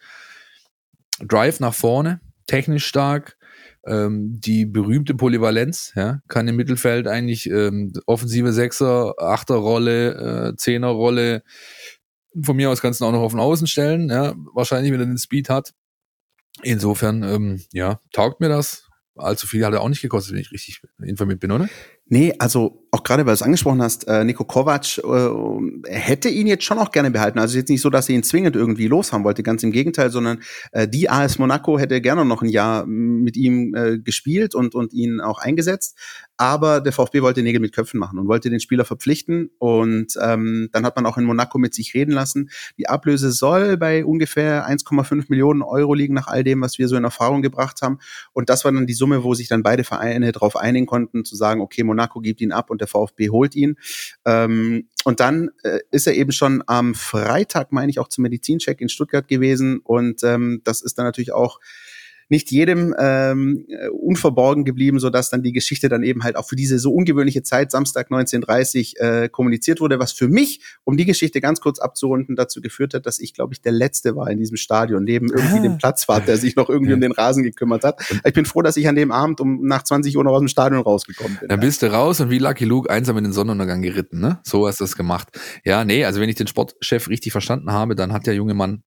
[1.20, 3.36] Drive nach vorne, technisch stark,
[3.86, 11.42] ähm, die berühmte Polyvalenz, ja, kann im Mittelfeld eigentlich ähm, offensive Sechser, Achterrolle, äh, Zehnerrolle,
[12.42, 15.06] von mir aus kannst du auch noch auf den Außen stellen, ja, wahrscheinlich, wenn er
[15.06, 15.72] den Speed hat.
[16.62, 18.88] Insofern, ähm, ja, taugt mir das.
[19.14, 21.68] Allzu viel hat er auch nicht gekostet, wenn ich richtig informiert bin, oder?
[22.06, 26.46] Nee, also auch gerade, weil du es angesprochen hast, äh, Nico Kovac äh, hätte ihn
[26.46, 27.38] jetzt schon auch gerne behalten.
[27.38, 30.40] Also jetzt nicht so, dass er ihn zwingend irgendwie loshaben wollte, ganz im Gegenteil, sondern
[30.72, 34.94] äh, die AS Monaco hätte gerne noch ein Jahr mit ihm äh, gespielt und, und
[34.94, 35.96] ihn auch eingesetzt.
[36.38, 39.50] Aber der VfB wollte Nägel mit Köpfen machen und wollte den Spieler verpflichten.
[39.58, 42.50] Und ähm, dann hat man auch in Monaco mit sich reden lassen.
[42.76, 46.96] Die Ablöse soll bei ungefähr 1,5 Millionen Euro liegen, nach all dem, was wir so
[46.96, 47.98] in Erfahrung gebracht haben.
[48.32, 51.36] Und das war dann die Summe, wo sich dann beide Vereine darauf einigen konnten, zu
[51.36, 53.76] sagen, okay, Monaco gibt ihn ab und der VfB holt ihn.
[54.24, 58.80] Ähm, und dann äh, ist er eben schon am Freitag, meine ich, auch zum Medizincheck
[58.80, 59.78] in Stuttgart gewesen.
[59.78, 61.60] Und ähm, das ist dann natürlich auch
[62.28, 66.46] nicht jedem ähm, äh, unverborgen geblieben, so dass dann die Geschichte dann eben halt auch
[66.46, 71.04] für diese so ungewöhnliche Zeit, Samstag 19.30 äh, kommuniziert wurde, was für mich, um die
[71.04, 74.38] Geschichte ganz kurz abzurunden, dazu geführt hat, dass ich, glaube ich, der Letzte war in
[74.38, 75.62] diesem Stadion, neben irgendwie ah.
[75.62, 76.96] dem Platzwart, der sich noch irgendwie ja.
[76.96, 78.00] um den Rasen gekümmert hat.
[78.24, 80.48] Ich bin froh, dass ich an dem Abend um nach 20 Uhr noch aus dem
[80.48, 81.48] Stadion rausgekommen bin.
[81.48, 84.40] Dann bist du raus und wie Lucky Luke einsam in den Sonnenuntergang geritten, ne?
[84.42, 85.28] So hast du das gemacht.
[85.64, 88.82] Ja, nee, also wenn ich den Sportchef richtig verstanden habe, dann hat der junge Mann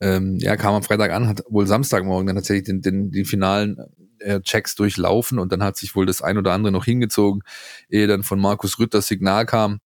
[0.00, 3.78] ähm, ja, kam am Freitag an, hat wohl Samstagmorgen dann tatsächlich den, den, die finalen
[4.18, 7.42] äh, Checks durchlaufen und dann hat sich wohl das ein oder andere noch hingezogen,
[7.88, 9.80] ehe dann von Markus Rütt das Signal kam.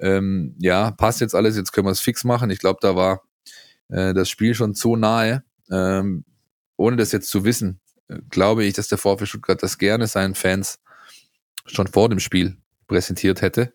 [0.00, 2.50] Ähm, ja, passt jetzt alles, jetzt können wir es fix machen.
[2.50, 3.22] Ich glaube, da war
[3.88, 5.44] äh, das Spiel schon so nahe.
[5.70, 6.24] Ähm,
[6.76, 10.34] ohne das jetzt zu wissen, äh, glaube ich, dass der VfB Stuttgart das gerne seinen
[10.34, 10.80] Fans
[11.66, 13.72] schon vor dem Spiel präsentiert hätte.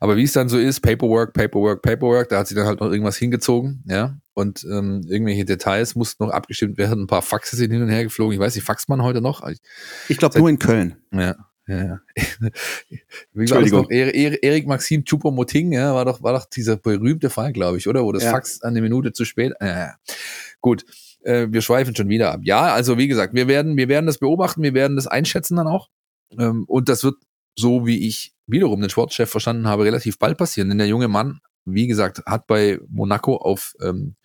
[0.00, 2.90] Aber wie es dann so ist, Paperwork, Paperwork, Paperwork, da hat sich dann halt noch
[2.90, 4.18] irgendwas hingezogen, ja.
[4.34, 7.02] Und ähm, irgendwelche Details mussten noch abgestimmt werden.
[7.02, 8.32] Ein paar Faxe sind hin und her geflogen.
[8.32, 9.46] Ich weiß nicht, faxt man heute noch?
[10.08, 10.96] Ich glaube nur in Köln.
[11.12, 11.36] Ja.
[11.70, 12.00] Ja,
[13.34, 13.88] Entschuldigung.
[13.90, 18.02] Erik Maxim Choupo-Moting, ja, war doch, war doch dieser berühmte Fall, glaube ich, oder?
[18.02, 18.32] Wo das ja.
[18.32, 19.52] Fax an eine Minute zu spät.
[19.60, 19.94] Ja,
[20.60, 20.84] gut.
[21.22, 22.40] Äh, wir schweifen schon wieder ab.
[22.42, 25.68] Ja, also wie gesagt, wir werden, wir werden das beobachten, wir werden das einschätzen dann
[25.68, 25.90] auch.
[26.38, 27.16] Ähm, und das wird
[27.56, 30.68] so wie ich wiederum den Sportchef verstanden habe, relativ bald passieren.
[30.68, 34.16] Denn der junge Mann, wie gesagt, hat bei Monaco auf ähm,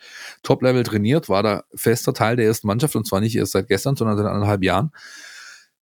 [0.44, 3.96] Top-Level trainiert, war da fester Teil der ersten Mannschaft und zwar nicht erst seit gestern,
[3.96, 4.92] sondern seit anderthalb Jahren.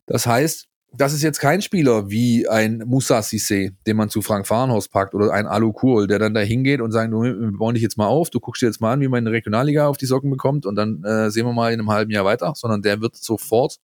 [0.05, 4.45] Das heißt, das ist jetzt kein Spieler wie ein Moussa Sissé, den man zu Frank
[4.45, 7.81] Fahrenhaus packt oder ein Alu Kurl, der dann da hingeht und sagt, wir bauen dich
[7.81, 9.97] jetzt mal auf, du guckst dir jetzt mal an, wie man in der Regionalliga auf
[9.97, 12.83] die Socken bekommt und dann äh, sehen wir mal in einem halben Jahr weiter, sondern
[12.83, 13.79] der wird sofort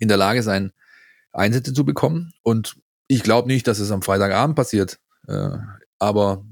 [0.00, 0.72] in der Lage sein,
[1.32, 2.32] Einsätze zu bekommen.
[2.42, 2.76] Und
[3.08, 5.58] ich glaube nicht, dass es am Freitagabend passiert, äh,
[5.98, 6.44] aber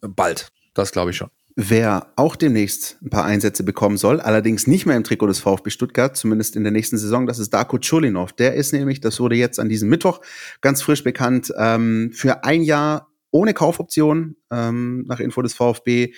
[0.00, 0.48] bald.
[0.74, 1.30] Das glaube ich schon.
[1.56, 5.70] Wer auch demnächst ein paar Einsätze bekommen soll, allerdings nicht mehr im Trikot des VfB
[5.70, 8.32] Stuttgart, zumindest in der nächsten Saison, das ist Darko Chulinov.
[8.32, 10.20] Der ist nämlich, das wurde jetzt an diesem Mittwoch
[10.60, 16.12] ganz frisch bekannt, ähm, für ein Jahr ohne Kaufoption ähm, nach Info des VfB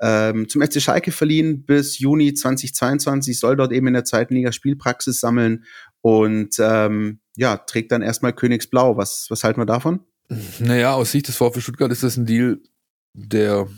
[0.00, 4.52] ähm, zum FC Schalke verliehen bis Juni 2022, soll dort eben in der zweiten Liga
[4.52, 5.64] Spielpraxis sammeln
[6.02, 8.96] und ähm, ja, trägt dann erstmal Königsblau.
[8.96, 10.00] Was, was halten wir davon?
[10.58, 12.60] Naja, aus Sicht des VfB Stuttgart ist das ein Deal,
[13.12, 13.68] der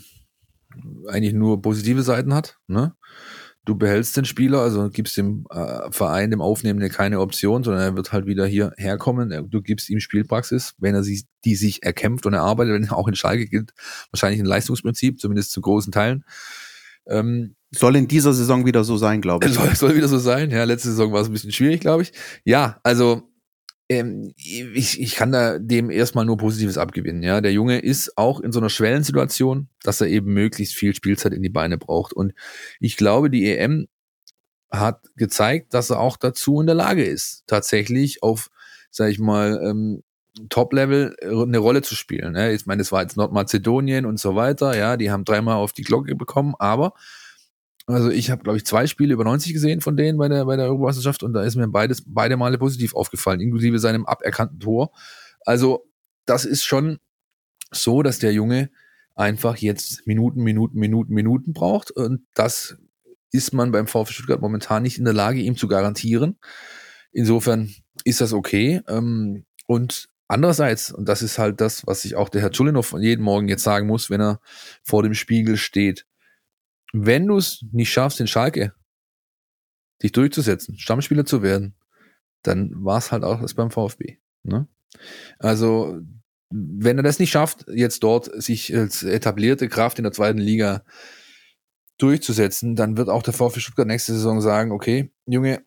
[1.07, 2.57] eigentlich nur positive Seiten hat.
[2.67, 2.95] Ne?
[3.65, 7.95] Du behältst den Spieler, also gibst dem äh, Verein, dem Aufnehmenden keine Option, sondern er
[7.95, 9.49] wird halt wieder hier herkommen.
[9.49, 13.07] Du gibst ihm Spielpraxis, wenn er sie, die sich erkämpft und erarbeitet, wenn er auch
[13.07, 13.73] in Schalke gilt,
[14.11, 16.25] wahrscheinlich ein Leistungsprinzip, zumindest zu großen Teilen.
[17.07, 19.53] Ähm, soll in dieser Saison wieder so sein, glaube ich.
[19.55, 20.51] Soll, soll wieder so sein.
[20.51, 22.13] Ja, letzte Saison war es ein bisschen schwierig, glaube ich.
[22.43, 23.29] Ja, also
[23.89, 27.23] ähm, ich, ich kann da dem erstmal nur Positives abgewinnen.
[27.23, 31.33] Ja, der Junge ist auch in so einer Schwellensituation, dass er eben möglichst viel Spielzeit
[31.33, 32.13] in die Beine braucht.
[32.13, 32.33] Und
[32.79, 33.87] ich glaube, die EM
[34.71, 38.49] hat gezeigt, dass er auch dazu in der Lage ist, tatsächlich auf,
[38.89, 40.03] sag ich mal, ähm,
[40.49, 42.33] Top-Level eine Rolle zu spielen.
[42.33, 42.51] Ne?
[42.53, 44.75] Ich meine, das war jetzt Nordmazedonien und so weiter.
[44.75, 46.93] Ja, die haben dreimal auf die Glocke bekommen, aber
[47.87, 50.55] also ich habe, glaube ich, zwei Spiele über 90 gesehen von denen bei der, bei
[50.55, 54.91] der Europameisterschaft und da ist mir beides, beide Male positiv aufgefallen, inklusive seinem aberkannten Tor.
[55.45, 55.85] Also
[56.25, 56.99] das ist schon
[57.71, 58.71] so, dass der Junge
[59.15, 62.77] einfach jetzt Minuten, Minuten, Minuten, Minuten braucht und das
[63.31, 66.37] ist man beim VfB Stuttgart momentan nicht in der Lage, ihm zu garantieren.
[67.11, 67.73] Insofern
[68.03, 68.81] ist das okay.
[68.87, 73.23] Ähm, und andererseits, und das ist halt das, was sich auch der Herr Chulinov jeden
[73.23, 74.39] Morgen jetzt sagen muss, wenn er
[74.83, 76.05] vor dem Spiegel steht,
[77.03, 78.73] wenn du es nicht schaffst, in Schalke
[80.01, 81.75] dich durchzusetzen, Stammspieler zu werden,
[82.41, 84.17] dann war es halt auch das beim VfB.
[84.43, 84.67] Ne?
[85.39, 85.99] Also,
[86.49, 90.83] wenn er das nicht schafft, jetzt dort sich als etablierte Kraft in der zweiten Liga
[91.97, 95.65] durchzusetzen, dann wird auch der VfB Stuttgart nächste Saison sagen, okay, Junge,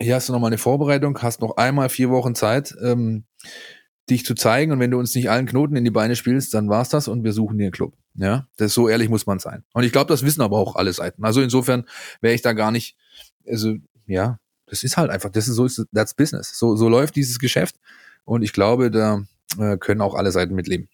[0.00, 3.24] hier hast du nochmal eine Vorbereitung, hast noch einmal vier Wochen Zeit, ähm,
[4.08, 4.72] dich zu zeigen.
[4.72, 7.24] Und wenn du uns nicht allen Knoten in die Beine spielst, dann war's das und
[7.24, 7.94] wir suchen dir einen Club.
[8.14, 9.64] Ja, das so ehrlich muss man sein.
[9.72, 11.24] Und ich glaube, das wissen aber auch alle Seiten.
[11.24, 11.84] Also insofern
[12.20, 12.96] wäre ich da gar nicht,
[13.46, 13.74] also
[14.06, 16.58] ja, das ist halt einfach, das ist so, that's business.
[16.58, 17.76] So, so läuft dieses Geschäft.
[18.24, 19.22] Und ich glaube, da
[19.58, 20.88] äh, können auch alle Seiten mitleben.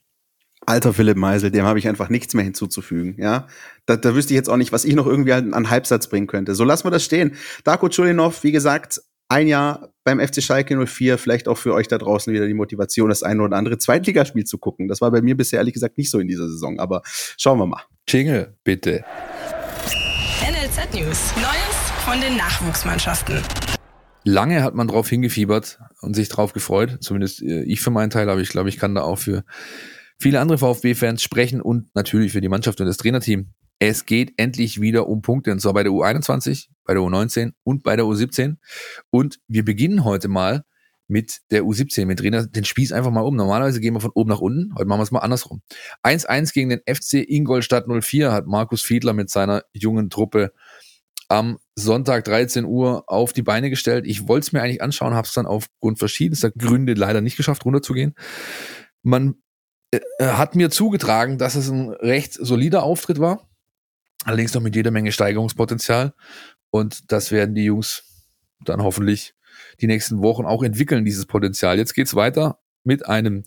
[0.64, 3.16] Alter Philipp Meisel, dem habe ich einfach nichts mehr hinzuzufügen.
[3.18, 3.46] Ja,
[3.84, 6.26] da, da wüsste ich jetzt auch nicht, was ich noch irgendwie an, an Halbsatz bringen
[6.26, 6.54] könnte.
[6.54, 7.36] So lassen wir das stehen.
[7.64, 11.98] Darko Chulinov, wie gesagt, ein Jahr beim FC Schalke 04, vielleicht auch für euch da
[11.98, 14.88] draußen wieder die Motivation, das eine oder andere Zweitligaspiel zu gucken.
[14.88, 17.66] Das war bei mir bisher ehrlich gesagt nicht so in dieser Saison, aber schauen wir
[17.66, 17.82] mal.
[18.08, 19.04] Jingle, bitte.
[20.42, 21.32] NLZ News.
[21.36, 23.42] Neues von den Nachwuchsmannschaften.
[24.22, 26.98] Lange hat man drauf hingefiebert und sich drauf gefreut.
[27.00, 29.44] Zumindest äh, ich für meinen Teil, aber ich glaube, ich kann da auch für
[30.18, 33.52] viele andere VfB-Fans sprechen und natürlich für die Mannschaft und das Trainerteam.
[33.78, 37.82] Es geht endlich wieder um Punkte, und zwar bei der U21, bei der U19 und
[37.82, 38.56] bei der U17.
[39.10, 40.64] Und wir beginnen heute mal
[41.08, 42.08] mit der U17.
[42.08, 43.36] Wir drehen den Spieß einfach mal um.
[43.36, 44.74] Normalerweise gehen wir von oben nach unten.
[44.74, 45.62] Heute machen wir es mal andersrum.
[46.02, 50.52] 1-1 gegen den FC Ingolstadt 04 hat Markus Fiedler mit seiner jungen Truppe
[51.28, 54.06] am Sonntag 13 Uhr auf die Beine gestellt.
[54.06, 57.64] Ich wollte es mir eigentlich anschauen, habe es dann aufgrund verschiedenster Gründe leider nicht geschafft,
[57.64, 58.14] runterzugehen.
[59.02, 59.36] Man
[59.90, 63.48] äh, hat mir zugetragen, dass es ein recht solider Auftritt war.
[64.26, 66.12] Allerdings noch mit jeder Menge Steigerungspotenzial.
[66.70, 68.26] Und das werden die Jungs
[68.64, 69.34] dann hoffentlich
[69.80, 71.78] die nächsten Wochen auch entwickeln, dieses Potenzial.
[71.78, 73.44] Jetzt geht's weiter mit einem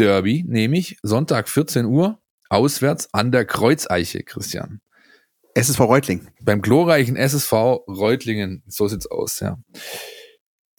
[0.00, 4.80] Derby, nämlich Sonntag 14 Uhr, auswärts an der Kreuzeiche, Christian.
[5.54, 6.26] SSV Reutling.
[6.42, 7.52] Beim glorreichen SSV
[7.86, 8.64] Reutlingen.
[8.66, 9.58] So sieht's aus, ja.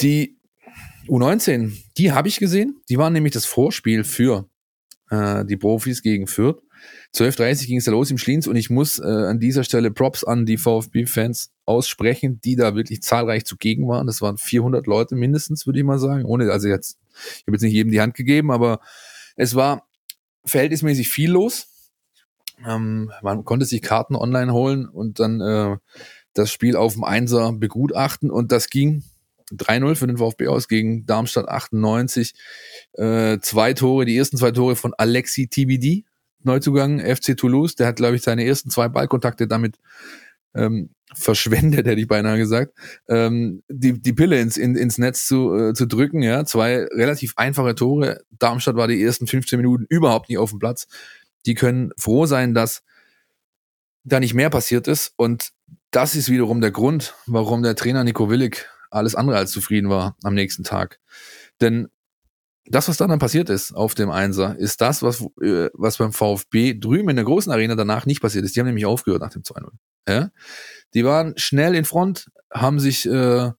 [0.01, 0.37] Die
[1.07, 2.81] U19, die habe ich gesehen.
[2.89, 4.49] Die waren nämlich das Vorspiel für
[5.09, 6.61] äh, die Profis gegen Fürth.
[7.15, 10.23] 12.30 ging es da los im Schliens und ich muss äh, an dieser Stelle Props
[10.23, 14.07] an die VfB-Fans aussprechen, die da wirklich zahlreich zugegen waren.
[14.07, 16.25] Das waren 400 Leute mindestens, würde ich mal sagen.
[16.25, 18.79] Ohne, also jetzt, ich habe jetzt nicht jedem die Hand gegeben, aber
[19.35, 19.87] es war
[20.45, 21.67] verhältnismäßig viel los.
[22.65, 25.77] Ähm, man konnte sich Karten online holen und dann äh,
[26.33, 29.03] das Spiel auf dem Einser begutachten und das ging
[29.51, 32.33] 3-0 für den VfB aus gegen Darmstadt 98.
[32.93, 36.05] Äh, zwei Tore, die ersten zwei Tore von Alexi TBD,
[36.43, 37.75] Neuzugang FC Toulouse.
[37.75, 39.77] Der hat, glaube ich, seine ersten zwei Ballkontakte damit
[40.55, 42.73] ähm, verschwendet, hätte ich beinahe gesagt,
[43.07, 46.21] ähm, die, die Pille ins, in, ins Netz zu, äh, zu drücken.
[46.21, 48.21] Ja, zwei relativ einfache Tore.
[48.31, 50.87] Darmstadt war die ersten 15 Minuten überhaupt nicht auf dem Platz.
[51.45, 52.83] Die können froh sein, dass
[54.03, 55.13] da nicht mehr passiert ist.
[55.15, 55.51] Und
[55.91, 60.17] das ist wiederum der Grund, warum der Trainer Nico Willig alles andere als zufrieden war
[60.23, 60.99] am nächsten Tag.
[61.61, 61.89] Denn
[62.69, 66.73] das, was dann, passiert ist auf dem Einser, ist das, was, äh, was beim VfB
[66.73, 68.55] drüben in der großen Arena danach nicht passiert ist.
[68.55, 69.69] Die haben nämlich aufgehört nach dem 2-0.
[70.07, 70.31] Ja?
[70.93, 73.51] Die waren schnell in Front, haben sich äh,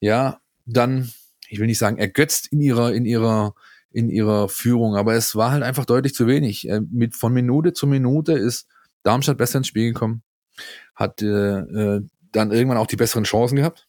[0.00, 1.12] ja dann,
[1.48, 3.54] ich will nicht sagen, ergötzt in ihrer, in ihrer,
[3.90, 6.68] in ihrer Führung, aber es war halt einfach deutlich zu wenig.
[6.68, 8.66] Äh, mit, von Minute zu Minute ist
[9.02, 10.22] Darmstadt besser ins Spiel gekommen,
[10.94, 12.02] hat äh, äh,
[12.32, 13.88] dann irgendwann auch die besseren Chancen gehabt,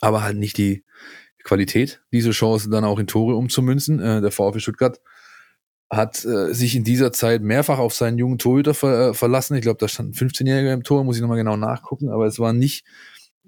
[0.00, 0.84] aber halt nicht die,
[1.44, 4.00] Qualität, diese Chance dann auch in Tore umzumünzen.
[4.00, 5.00] Äh, der VfB Stuttgart
[5.90, 9.56] hat äh, sich in dieser Zeit mehrfach auf seinen jungen Torhüter ver äh, verlassen.
[9.56, 12.38] Ich glaube, da stand ein 15-Jähriger im Tor, muss ich nochmal genau nachgucken, aber es
[12.38, 12.84] war nicht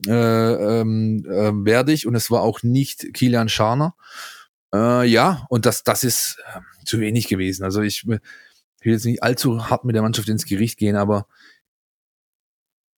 [0.09, 3.95] äh, ähm, äh, Werdig und es war auch nicht Kilian Scharner.
[4.75, 7.63] Äh, ja, und das, das ist äh, zu wenig gewesen.
[7.63, 8.21] Also ich, ich will
[8.93, 11.27] jetzt nicht allzu hart mit der Mannschaft ins Gericht gehen, aber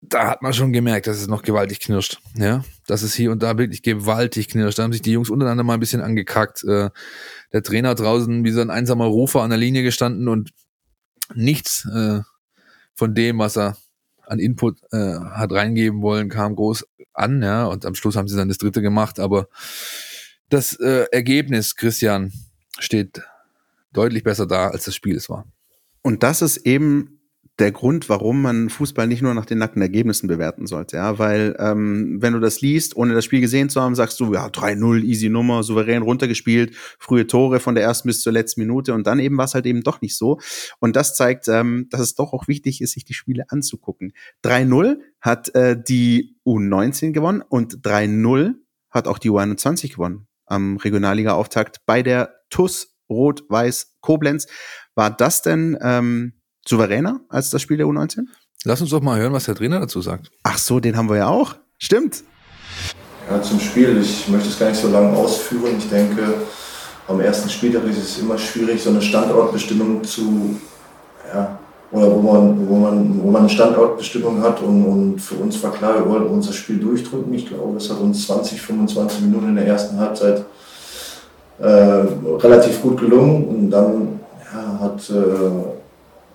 [0.09, 2.19] da hat man schon gemerkt, dass es noch gewaltig knirscht.
[2.37, 4.79] Ja, dass es hier und da wirklich gewaltig knirscht.
[4.79, 6.65] Da haben sich die Jungs untereinander mal ein bisschen angekackt.
[6.65, 6.91] Äh,
[7.53, 10.53] der Trainer draußen wie so ein einsamer Rufer an der Linie gestanden und
[11.35, 12.21] nichts äh,
[12.95, 13.77] von dem, was er
[14.27, 17.43] an Input äh, hat reingeben wollen, kam groß an.
[17.43, 19.19] Ja, und am Schluss haben sie dann das dritte gemacht.
[19.19, 19.49] Aber
[20.49, 22.33] das äh, Ergebnis, Christian,
[22.79, 23.23] steht
[23.93, 25.47] deutlich besser da, als das Spiel es war.
[26.03, 27.14] Und das ist eben
[27.61, 30.97] der Grund, warum man Fußball nicht nur nach den nackten Ergebnissen bewerten sollte.
[30.97, 34.35] Ja, weil ähm, wenn du das liest, ohne das Spiel gesehen zu haben, sagst du,
[34.35, 38.93] ja, 3-0, easy Nummer, souverän runtergespielt, frühe Tore von der ersten bis zur letzten Minute
[38.93, 40.41] und dann eben war es halt eben doch nicht so.
[40.81, 44.15] Und das zeigt, ähm, dass es doch auch wichtig ist, sich die Spiele anzugucken.
[44.45, 48.55] 3-0 hat äh, die U19 gewonnen und 3-0
[48.91, 54.47] hat auch die U21 gewonnen am Regionalliga-Auftakt bei der TUS Rot-Weiß Koblenz.
[54.95, 56.35] War das denn ähm,
[56.67, 58.27] souveräner als das Spiel der U19?
[58.65, 60.31] Lass uns doch mal hören, was der Trainer dazu sagt.
[60.43, 61.57] Ach so, den haben wir ja auch.
[61.79, 62.25] Stimmt.
[63.31, 64.01] Ja, zum Spiel.
[64.01, 65.77] Ich möchte es gar nicht so lange ausführen.
[65.79, 66.23] Ich denke,
[67.09, 70.59] am ersten Spieltag ist es immer schwierig, so eine Standortbestimmung zu,
[71.33, 71.59] ja,
[71.91, 75.73] oder wo man, wo man, wo man eine Standortbestimmung hat und, und für uns war
[75.73, 77.33] klar, wir wollten unser Spiel durchdrücken.
[77.35, 80.45] Ich glaube, es hat uns 20, 25 Minuten in der ersten Halbzeit
[81.61, 84.21] äh, relativ gut gelungen und dann
[84.53, 85.74] ja, hat äh,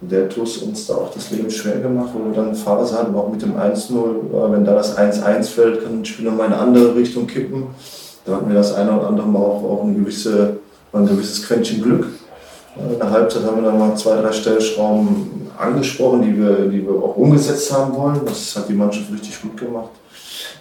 [0.02, 3.30] der TUS uns da auch das Leben schwer gemacht, wo wir dann Phase hatten, auch
[3.30, 6.62] mit dem 1-0, äh, wenn da das 1-1 fällt, kann ein Spiel nochmal in eine
[6.62, 7.68] andere Richtung kippen.
[8.26, 10.58] Da hatten wir das eine oder andere Mal auch, auch eine gewisse,
[10.94, 12.08] ein gewisses Quäntchen Glück.
[12.78, 16.92] In der Halbzeit haben wir dann mal zwei, drei Stellschrauben angesprochen, die wir, die wir
[16.92, 18.22] auch umgesetzt haben wollen.
[18.26, 19.90] Das hat die Mannschaft richtig gut gemacht.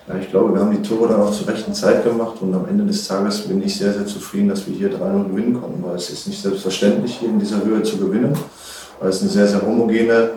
[0.09, 2.67] Ja, ich glaube, wir haben die Tore dann auch zur rechten Zeit gemacht und am
[2.67, 5.97] Ende des Tages bin ich sehr, sehr zufrieden, dass wir hier 3-0 gewinnen konnten, weil
[5.97, 8.35] es ist nicht selbstverständlich, hier in dieser Höhe zu gewinnen
[9.01, 10.31] weil es eine sehr, sehr homogene,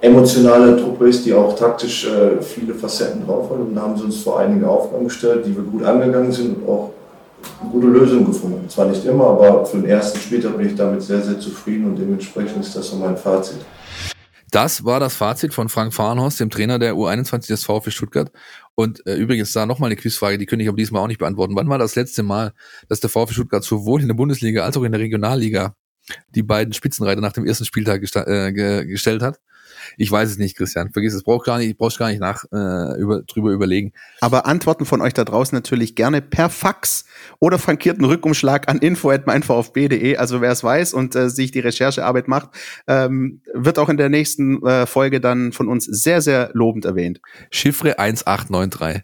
[0.00, 3.58] emotionale Truppe ist, die auch taktisch äh, viele Facetten drauf hat.
[3.58, 6.68] Und da haben sie uns vor einige Aufgaben gestellt, die wir gut angegangen sind und
[6.68, 6.90] auch
[7.70, 8.68] gute Lösungen gefunden.
[8.68, 11.96] Zwar nicht immer, aber für den ersten Spieltag bin ich damit sehr, sehr zufrieden und
[11.96, 13.58] dementsprechend ist das so mein Fazit.
[14.50, 18.32] Das war das Fazit von Frank Fahrenhorst, dem Trainer der U21 des VfB Stuttgart.
[18.74, 21.54] Und äh, übrigens da nochmal eine Quizfrage, die könnte ich aber diesmal auch nicht beantworten.
[21.54, 22.52] Wann war das letzte Mal,
[22.88, 25.76] dass der VfB Stuttgart sowohl in der Bundesliga als auch in der Regionalliga
[26.34, 29.40] die beiden Spitzenreiter nach dem ersten Spieltag äh, ge gestellt hat.
[29.96, 30.92] Ich weiß es nicht, Christian.
[30.92, 33.92] Vergiss es, brauchst gar nicht, brauchst gar nicht nach äh, über, drüber überlegen.
[34.20, 37.04] Aber Antworten von euch da draußen natürlich gerne per Fax
[37.38, 40.16] oder frankierten Rückumschlag an info@meinvfb.de.
[40.16, 42.50] Also wer es weiß und äh, sich die Recherchearbeit macht,
[42.86, 47.20] ähm, wird auch in der nächsten äh, Folge dann von uns sehr sehr lobend erwähnt.
[47.50, 49.02] Chiffre 1893.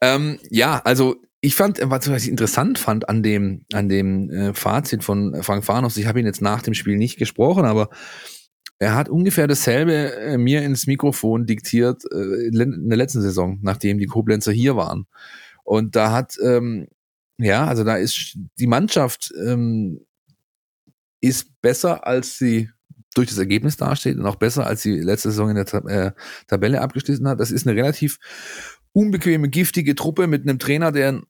[0.00, 5.02] Ähm, ja, also ich fand, was ich interessant fand an dem, an dem äh, Fazit
[5.02, 7.90] von Frank Farnos, ich habe ihn jetzt nach dem Spiel nicht gesprochen, aber
[8.78, 13.98] er hat ungefähr dasselbe äh, mir ins Mikrofon diktiert äh, in der letzten Saison, nachdem
[13.98, 15.06] die Koblenzer hier waren.
[15.64, 16.86] Und da hat, ähm,
[17.38, 20.00] ja, also da ist die Mannschaft ähm,
[21.20, 22.70] ist besser, als sie
[23.14, 26.12] durch das Ergebnis dasteht und auch besser, als sie letzte Saison in der Tab äh,
[26.46, 27.40] Tabelle abgeschlossen hat.
[27.40, 28.18] Das ist eine relativ
[28.92, 31.22] unbequeme, giftige Truppe mit einem Trainer, der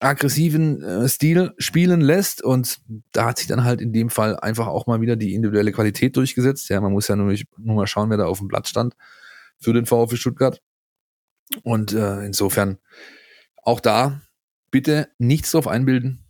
[0.00, 2.80] aggressiven äh, Stil spielen lässt und
[3.12, 6.16] da hat sich dann halt in dem Fall einfach auch mal wieder die individuelle Qualität
[6.16, 6.70] durchgesetzt.
[6.70, 8.96] Ja, man muss ja nur, nur mal schauen, wer da auf dem Blatt stand
[9.60, 10.60] für den VfB Stuttgart.
[11.62, 12.78] Und äh, insofern
[13.62, 14.22] auch da
[14.70, 16.24] bitte nichts drauf einbilden.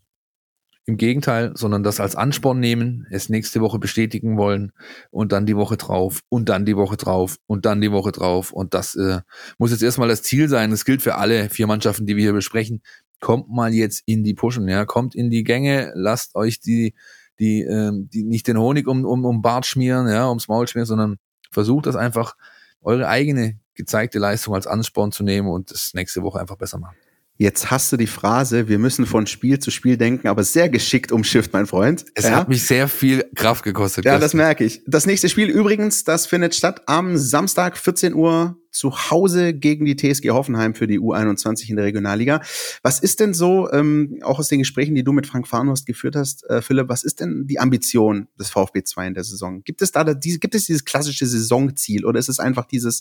[0.86, 4.72] Im Gegenteil, sondern das als Ansporn nehmen, es nächste Woche bestätigen wollen
[5.10, 8.50] und dann die Woche drauf und dann die Woche drauf und dann die Woche drauf.
[8.50, 9.20] Und das äh,
[9.58, 10.72] muss jetzt erstmal das Ziel sein.
[10.72, 12.82] Das gilt für alle vier Mannschaften, die wir hier besprechen
[13.20, 16.94] kommt mal jetzt in die Pushen, ja, kommt in die Gänge, lasst euch die,
[17.38, 20.86] die, ähm, die nicht den Honig um, um, um Bart schmieren, ja, ums Maul schmieren,
[20.86, 21.18] sondern
[21.50, 22.36] versucht das einfach,
[22.82, 26.96] eure eigene gezeigte Leistung als Ansporn zu nehmen und das nächste Woche einfach besser machen.
[27.41, 31.11] Jetzt hast du die Phrase, wir müssen von Spiel zu Spiel denken, aber sehr geschickt
[31.11, 32.05] umschifft, mein Freund.
[32.14, 32.32] Es ja?
[32.32, 34.05] hat mich sehr viel Kraft gekostet.
[34.05, 34.82] Ja, das merke ich.
[34.86, 39.97] Das nächste Spiel übrigens, das findet statt am Samstag 14 Uhr zu Hause gegen die
[39.97, 42.43] TSG Hoffenheim für die U21 in der Regionalliga.
[42.82, 46.16] Was ist denn so, ähm, auch aus den Gesprächen, die du mit Frank Farnhorst geführt
[46.16, 49.64] hast, äh, Philipp, was ist denn die Ambition des VfB 2 in der Saison?
[49.64, 53.01] Gibt es da, da diese, gibt es dieses klassische Saisonziel oder ist es einfach dieses,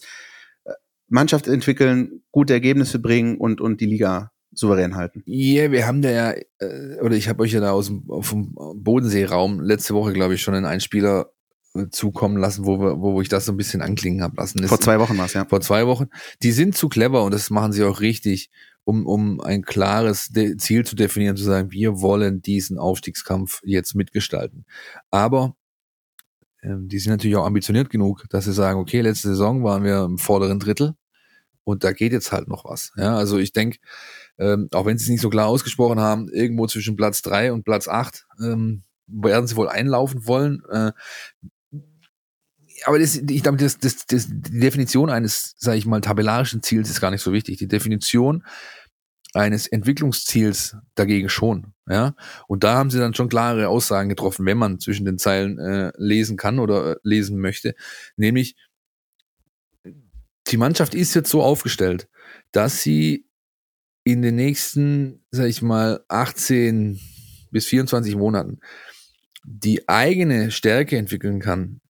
[1.10, 5.24] Mannschaft entwickeln, gute Ergebnisse bringen und, und die Liga souverän halten.
[5.26, 8.04] Ja, yeah, wir haben da ja, äh, oder ich habe euch ja da aus dem,
[8.22, 11.32] vom Bodenseeraum letzte Woche, glaube ich, schon einen Einspieler
[11.76, 14.68] äh, zukommen lassen, wo, wir, wo ich das so ein bisschen anklingen habe lassen.
[14.68, 15.46] Vor zwei Wochen war es, ja.
[15.46, 16.08] Vor zwei Wochen.
[16.42, 18.50] Die sind zu clever und das machen sie auch richtig,
[18.84, 24.66] um, um ein klares Ziel zu definieren, zu sagen, wir wollen diesen Aufstiegskampf jetzt mitgestalten.
[25.12, 25.56] Aber
[26.64, 30.04] ähm, die sind natürlich auch ambitioniert genug, dass sie sagen, okay, letzte Saison waren wir
[30.04, 30.94] im vorderen Drittel
[31.64, 32.92] und da geht jetzt halt noch was.
[32.98, 33.80] Ja, also ich denke,
[34.38, 37.64] ähm, auch wenn sie es nicht so klar ausgesprochen haben, irgendwo zwischen Platz drei und
[37.64, 40.64] Platz acht ähm, werden sie wohl einlaufen wollen.
[40.70, 40.92] Äh,
[42.86, 46.90] aber das, ich glaube, das, das, das, die Definition eines, sage ich mal, tabellarischen Ziels
[46.90, 47.58] ist gar nicht so wichtig.
[47.58, 48.44] Die Definition
[49.34, 51.74] eines Entwicklungsziels dagegen schon.
[51.88, 52.16] Ja,
[52.48, 55.92] und da haben sie dann schon klare Aussagen getroffen, wenn man zwischen den Zeilen äh,
[55.98, 57.76] lesen kann oder äh, lesen möchte,
[58.16, 58.56] nämlich
[60.48, 62.08] die Mannschaft ist jetzt so aufgestellt,
[62.52, 63.26] dass sie
[64.04, 67.00] in den nächsten, sag ich mal, 18
[67.52, 68.60] bis 24 Monaten
[69.44, 71.82] die eigene Stärke entwickeln kann,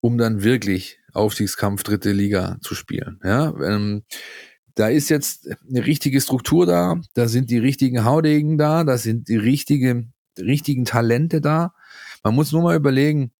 [0.00, 3.20] um dann wirklich Aufstiegskampf dritte Liga zu spielen.
[3.22, 4.04] Ja, ähm,
[4.74, 9.28] da ist jetzt eine richtige Struktur da, da sind die richtigen Haudegen da, da sind
[9.28, 10.06] die richtige,
[10.38, 11.74] richtigen Talente da.
[12.22, 13.30] Man muss nur mal überlegen,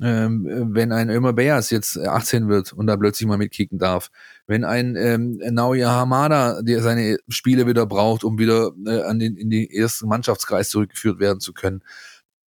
[0.00, 4.10] ähm, wenn ein Ömer Beas jetzt 18 wird und da plötzlich mal mitkicken darf,
[4.46, 9.36] wenn ein ähm, Naoya Hamada, der seine Spiele wieder braucht, um wieder äh, an den,
[9.36, 11.82] in den ersten Mannschaftskreis zurückgeführt werden zu können,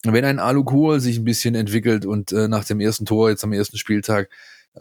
[0.04, 3.44] wenn ein Alu Kohl sich ein bisschen entwickelt und äh, nach dem ersten Tor jetzt
[3.44, 4.30] am ersten Spieltag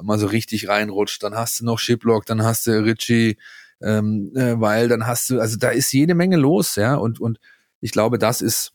[0.00, 3.36] mal so richtig reinrutscht, dann hast du noch Shiplock, dann hast du Richie,
[3.82, 7.38] ähm, äh, weil dann hast du, also da ist jede Menge los, ja, und, und
[7.80, 8.72] ich glaube, das ist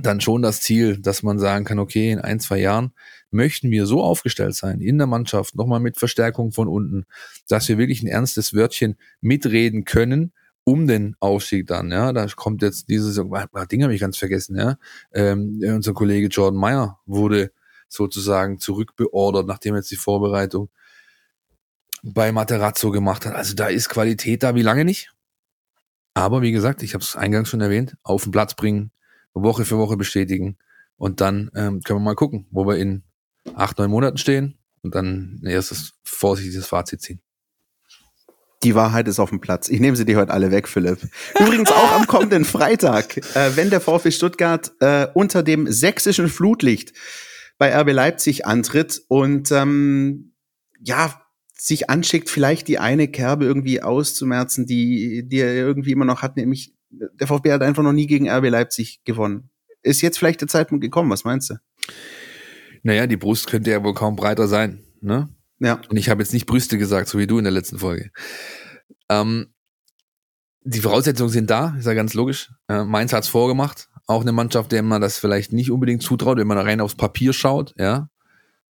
[0.00, 2.92] dann schon das Ziel, dass man sagen kann, okay, in ein, zwei Jahren
[3.30, 7.04] möchten wir so aufgestellt sein in der Mannschaft, nochmal mit Verstärkung von unten,
[7.48, 10.32] dass wir wirklich ein ernstes Wörtchen mitreden können,
[10.64, 14.78] um den Aufstieg dann, ja, da kommt jetzt dieses, Ding habe ich ganz vergessen, ja,
[15.12, 17.50] ähm, unser Kollege Jordan Meyer wurde
[17.92, 20.70] sozusagen zurückbeordert, nachdem jetzt die Vorbereitung
[22.02, 23.34] bei Materazzo gemacht hat.
[23.34, 25.12] Also da ist Qualität da wie lange nicht.
[26.14, 28.90] Aber wie gesagt, ich habe es eingangs schon erwähnt, auf den Platz bringen,
[29.34, 30.58] Woche für Woche bestätigen
[30.96, 33.02] und dann ähm, können wir mal gucken, wo wir in
[33.54, 37.20] acht, neun Monaten stehen und dann ein erstes vorsichtiges Fazit ziehen.
[38.62, 39.68] Die Wahrheit ist auf dem Platz.
[39.68, 40.98] Ich nehme sie dir heute alle weg, Philipp.
[41.40, 46.92] Übrigens auch am kommenden Freitag, äh, wenn der VfB Stuttgart äh, unter dem sächsischen Flutlicht
[47.58, 50.34] bei RB Leipzig antritt und ähm,
[50.80, 51.22] ja,
[51.56, 56.36] sich anschickt, vielleicht die eine Kerbe irgendwie auszumerzen, die, die er irgendwie immer noch hat,
[56.36, 59.50] nämlich der VfB hat einfach noch nie gegen RB Leipzig gewonnen.
[59.82, 61.54] Ist jetzt vielleicht der Zeitpunkt gekommen, was meinst du?
[62.82, 65.28] Naja, die Brust könnte ja wohl kaum breiter sein, ne?
[65.60, 65.80] Ja.
[65.88, 68.10] Und ich habe jetzt nicht Brüste gesagt, so wie du in der letzten Folge.
[69.08, 69.54] Ähm,
[70.64, 72.50] die Voraussetzungen sind da, ist ja ganz logisch.
[72.68, 73.88] Äh, Mainz hat's vorgemacht.
[74.06, 77.32] Auch eine Mannschaft, der man das vielleicht nicht unbedingt zutraut, wenn man rein aufs Papier
[77.32, 78.08] schaut, ja.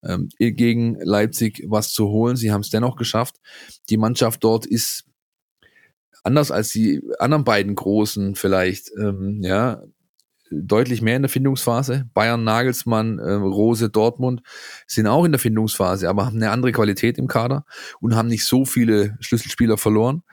[0.03, 2.35] Ähm, gegen Leipzig was zu holen.
[2.35, 3.35] Sie haben es dennoch geschafft.
[3.89, 5.05] Die Mannschaft dort ist
[6.23, 9.83] anders als die anderen beiden großen vielleicht, ähm, ja,
[10.51, 12.09] deutlich mehr in der Findungsphase.
[12.13, 14.41] Bayern, Nagelsmann, äh, Rose, Dortmund
[14.85, 17.65] sind auch in der Findungsphase, aber haben eine andere Qualität im Kader
[18.01, 20.23] und haben nicht so viele Schlüsselspieler verloren.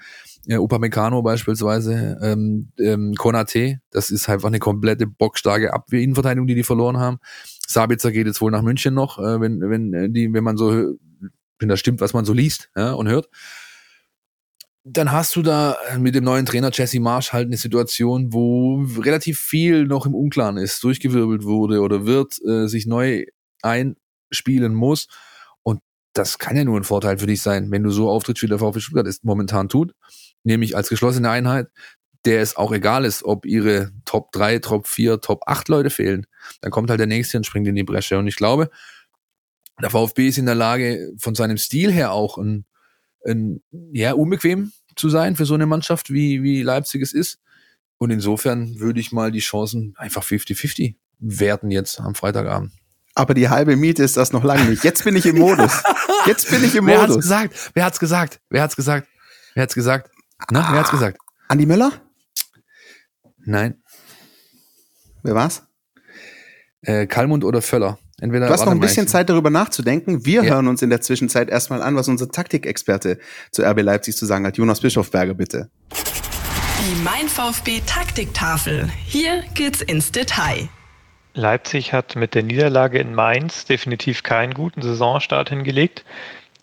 [0.47, 6.63] Ja, Upamecano beispielsweise, ähm, ähm, Konate, das ist einfach eine komplette bockstarke Abwehrinnenverteidigung, die die
[6.63, 7.19] verloren haben.
[7.67, 10.95] Sabitzer geht jetzt wohl nach München noch, äh, wenn, wenn, äh, die, wenn man so,
[11.59, 13.29] wenn das stimmt, was man so liest ja, und hört
[14.91, 18.83] dann hast du da äh, mit dem neuen Trainer Jesse Marsch halt eine Situation, wo
[18.99, 23.27] relativ viel noch im Unklaren ist, durchgewirbelt wurde oder wird, äh, sich neu
[23.63, 25.09] einspielen muss.
[25.63, 25.81] Und
[26.15, 28.59] das kann ja nur ein Vorteil für dich sein, wenn du so auftrittst, wie der
[28.59, 29.93] VfB Stuttgart es momentan tut,
[30.49, 31.69] nämlich als geschlossene Einheit,
[32.25, 36.27] der es auch egal ist, ob ihre Top 3, Top 4, Top 8 Leute fehlen.
[36.61, 38.19] Dann kommt halt der nächste und springt in die Bresche.
[38.19, 38.71] Und ich glaube,
[39.81, 42.65] der VfB ist in der Lage, von seinem Stil her auch ein,
[43.25, 47.39] ein ja, unbequem zu sein für so eine Mannschaft, wie, wie Leipzig es ist.
[47.99, 52.73] Und insofern würde ich mal die Chancen einfach 50-50 werten jetzt am Freitagabend.
[53.15, 54.85] Aber die halbe Miete ist das noch lange nicht.
[54.85, 55.83] Jetzt bin ich im Modus.
[56.27, 57.17] Jetzt bin ich im Wer Modus.
[57.17, 57.71] hat's gesagt?
[57.75, 58.41] Wer hat's gesagt?
[58.49, 59.09] Wer hat's gesagt?
[59.55, 60.11] Wer hat's gesagt?
[60.51, 61.19] Na, wer hat's gesagt?
[61.49, 61.93] Andi Möller?
[63.45, 63.83] Nein.
[65.23, 65.63] Wer war's?
[66.83, 67.99] Äh, Kalmund oder Völler.
[68.21, 70.25] Entweder Du hast noch ein bisschen Zeit darüber nachzudenken.
[70.25, 70.55] Wir Ja.
[70.55, 73.19] hören uns in der Zwischenzeit erstmal an, was unser Taktikexperte
[73.53, 74.57] zu RB Leipzig zu sagen hat.
[74.57, 75.71] Jonas Bischofberger, bitte.
[75.93, 78.89] Die Mein VfB Taktiktafel.
[79.05, 80.69] Hier geht's ins Detail.
[81.35, 86.05] Leipzig hat mit der Niederlage in Mainz definitiv keinen guten Saisonstart hingelegt.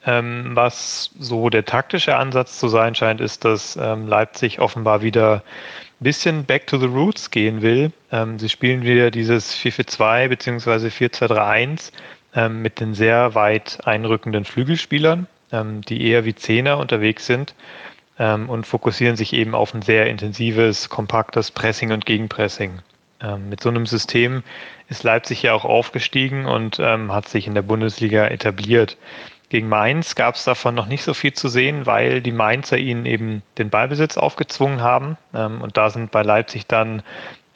[0.08, 5.44] Ähm, was so der taktische Ansatz zu sein scheint, ist, dass ähm, Leipzig offenbar wieder
[6.00, 7.92] ein bisschen back to the roots gehen will.
[8.12, 10.88] Ähm, sie spielen wieder dieses 4-4-2 bzw.
[10.88, 11.92] 4-2-3-1
[12.36, 17.56] ähm, mit den sehr weit einrückenden Flügelspielern, ähm, die eher wie Zehner unterwegs sind
[18.20, 22.80] ähm, und fokussieren sich eben auf ein sehr intensives, kompaktes Pressing und Gegenpressing.
[23.50, 24.44] mit so einem System
[24.90, 28.98] ist Leipzig ja auch aufgestiegen und hat sich in der Bundesliga etabliert.
[29.50, 33.06] Gegen Mainz gab es davon noch nicht so viel zu sehen, weil die Mainzer ihnen
[33.06, 35.18] eben den Ballbesitz aufgezwungen haben.
[35.34, 37.04] Ähm, und da sind bei Leipzig dann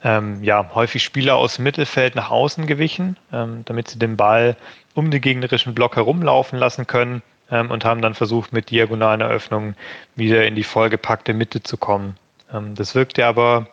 [0.04, 4.56] ähm, ja, häufig Spieler aus dem Mittelfeld nach außen gewichen, ähm, damit sie den Ball
[4.94, 7.22] um den gegnerischen Block herumlaufen lassen können
[7.52, 9.76] ähm, und haben dann versucht, mit diagonalen Eröffnungen
[10.16, 12.18] wieder in die vollgepackte Mitte zu kommen.
[12.54, 13.68] Ähm, das wirkte aber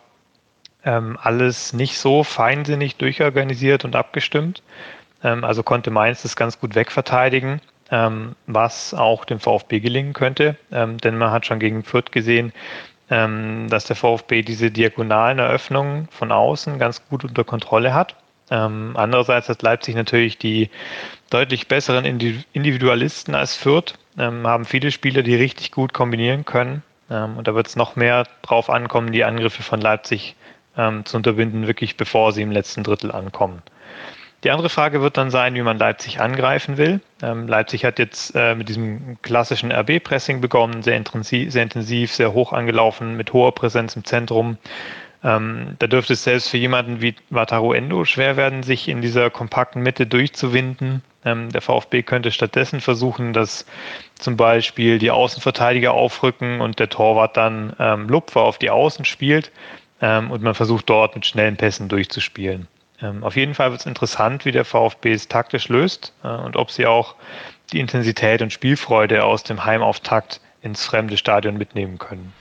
[0.84, 4.62] ähm, alles nicht so feinsinnig durchorganisiert und abgestimmt.
[5.22, 10.56] also konnte Mainz das ganz gut wegverteidigen ähm, was auch dem VfB gelingen könnte.
[10.72, 12.52] Ähm, denn man hat schon gegen Fürth gesehen,
[13.08, 18.16] ähm, dass der VfB diese diagonalen Eröffnungen von außen ganz gut unter Kontrolle hat.
[18.50, 20.70] Ähm, andererseits hat Leipzig natürlich die
[21.30, 26.82] deutlich besseren Individualisten als Fürth, ähm, haben viele Spieler, die richtig gut kombinieren können.
[27.10, 30.36] Ähm, und da wird es noch mehr drauf ankommen, die Angriffe von Leipzig
[31.04, 33.62] zu unterbinden, wirklich bevor sie im letzten Drittel ankommen.
[34.46, 37.00] Die andere Frage wird dann sein, wie man Leipzig angreifen will.
[37.20, 42.32] Ähm, Leipzig hat jetzt äh, mit diesem klassischen RB-Pressing begonnen, sehr intensiv, sehr intensiv, sehr
[42.32, 44.56] hoch angelaufen, mit hoher Präsenz im Zentrum.
[45.24, 49.30] Ähm, da dürfte es selbst für jemanden wie Wataru Endo schwer werden, sich in dieser
[49.30, 51.02] kompakten Mitte durchzuwinden.
[51.24, 53.66] Ähm, der VfB könnte stattdessen versuchen, dass
[54.14, 59.50] zum Beispiel die Außenverteidiger aufrücken und der Torwart dann ähm, Lupfer auf die Außen spielt
[60.00, 62.68] ähm, und man versucht dort mit schnellen Pässen durchzuspielen.
[63.00, 66.56] Ähm, auf jeden Fall wird es interessant, wie der VfB es taktisch löst äh, und
[66.56, 67.14] ob sie auch
[67.72, 72.32] die Intensität und Spielfreude aus dem Heimauftakt ins fremde Stadion mitnehmen können.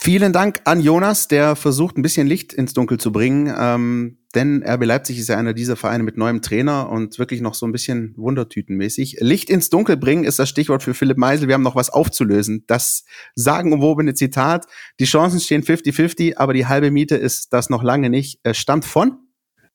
[0.00, 3.52] Vielen Dank an Jonas, der versucht, ein bisschen Licht ins Dunkel zu bringen.
[3.58, 7.54] Ähm, denn RB Leipzig ist ja einer dieser Vereine mit neuem Trainer und wirklich noch
[7.54, 9.16] so ein bisschen wundertütenmäßig.
[9.20, 11.48] Licht ins Dunkel bringen ist das Stichwort für Philipp Meisel.
[11.48, 12.62] Wir haben noch was aufzulösen.
[12.68, 13.04] Das
[13.34, 14.66] sagenumwobene Zitat.
[15.00, 18.38] Die Chancen stehen 50-50, aber die halbe Miete ist das noch lange nicht.
[18.52, 19.18] Stammt von?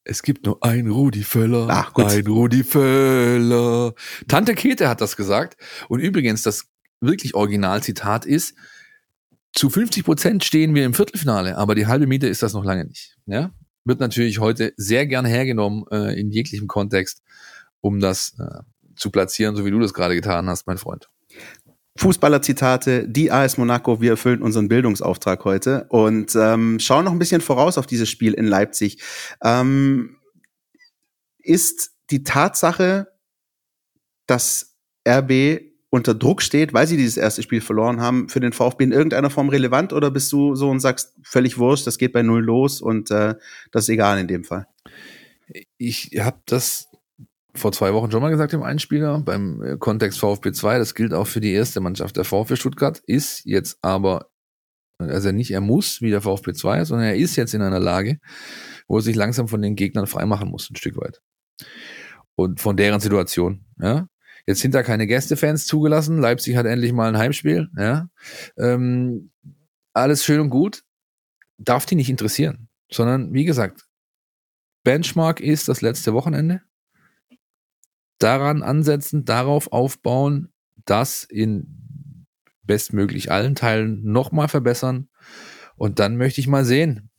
[0.06, 1.68] Es gibt nur ein Rudi Völler.
[1.70, 2.06] Ach, gut.
[2.06, 3.94] Ein Rudi Völler.
[4.28, 5.58] Tante Käthe hat das gesagt.
[5.88, 6.66] Und übrigens, das
[7.00, 8.56] wirklich Originalzitat ist,
[9.54, 12.86] zu 50 Prozent stehen wir im Viertelfinale, aber die halbe Miete ist das noch lange
[12.86, 13.18] nicht.
[13.26, 13.52] Ja?
[13.86, 17.22] Wird natürlich heute sehr gern hergenommen äh, in jeglichem Kontext,
[17.80, 18.64] um das äh,
[18.96, 21.10] zu platzieren, so wie du das gerade getan hast, mein Freund.
[21.96, 27.42] Fußballerzitate, die AS Monaco, wir erfüllen unseren Bildungsauftrag heute und ähm, schauen noch ein bisschen
[27.42, 28.98] voraus auf dieses Spiel in Leipzig.
[29.44, 30.18] Ähm,
[31.40, 33.08] ist die Tatsache,
[34.26, 34.76] dass
[35.08, 38.92] RB unter Druck steht, weil sie dieses erste Spiel verloren haben, für den VfB in
[38.92, 42.44] irgendeiner Form relevant oder bist du so und sagst, völlig wurscht, das geht bei null
[42.44, 43.36] los und äh,
[43.72, 44.66] das ist egal in dem Fall?
[45.78, 46.90] Ich habe das
[47.56, 51.14] vor zwei Wochen schon mal gesagt im Einspieler, beim äh, Kontext VfB 2, das gilt
[51.14, 52.18] auch für die erste Mannschaft.
[52.18, 54.30] Der VfB Stuttgart ist jetzt aber,
[54.98, 58.20] also nicht er muss, wie der VfB 2, sondern er ist jetzt in einer Lage,
[58.88, 61.22] wo er sich langsam von den Gegnern freimachen muss, ein Stück weit.
[62.36, 64.08] Und von deren Situation, ja.
[64.46, 66.20] Jetzt sind da keine Gästefans zugelassen.
[66.20, 68.10] Leipzig hat endlich mal ein Heimspiel, ja.
[68.58, 69.32] Ähm,
[69.94, 70.84] alles schön und gut.
[71.60, 73.86] Darf die nicht interessieren, sondern wie gesagt,
[74.84, 76.62] Benchmark ist das letzte Wochenende
[78.24, 80.50] daran ansetzen, darauf aufbauen,
[80.86, 82.26] das in
[82.64, 85.10] bestmöglich allen Teilen nochmal verbessern.
[85.76, 87.10] Und dann möchte ich mal sehen,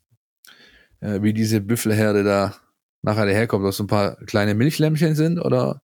[1.01, 2.57] äh, wie diese Büffelherde da
[3.03, 5.83] nachher daherkommt, ob es ein paar kleine Milchlämmchen sind oder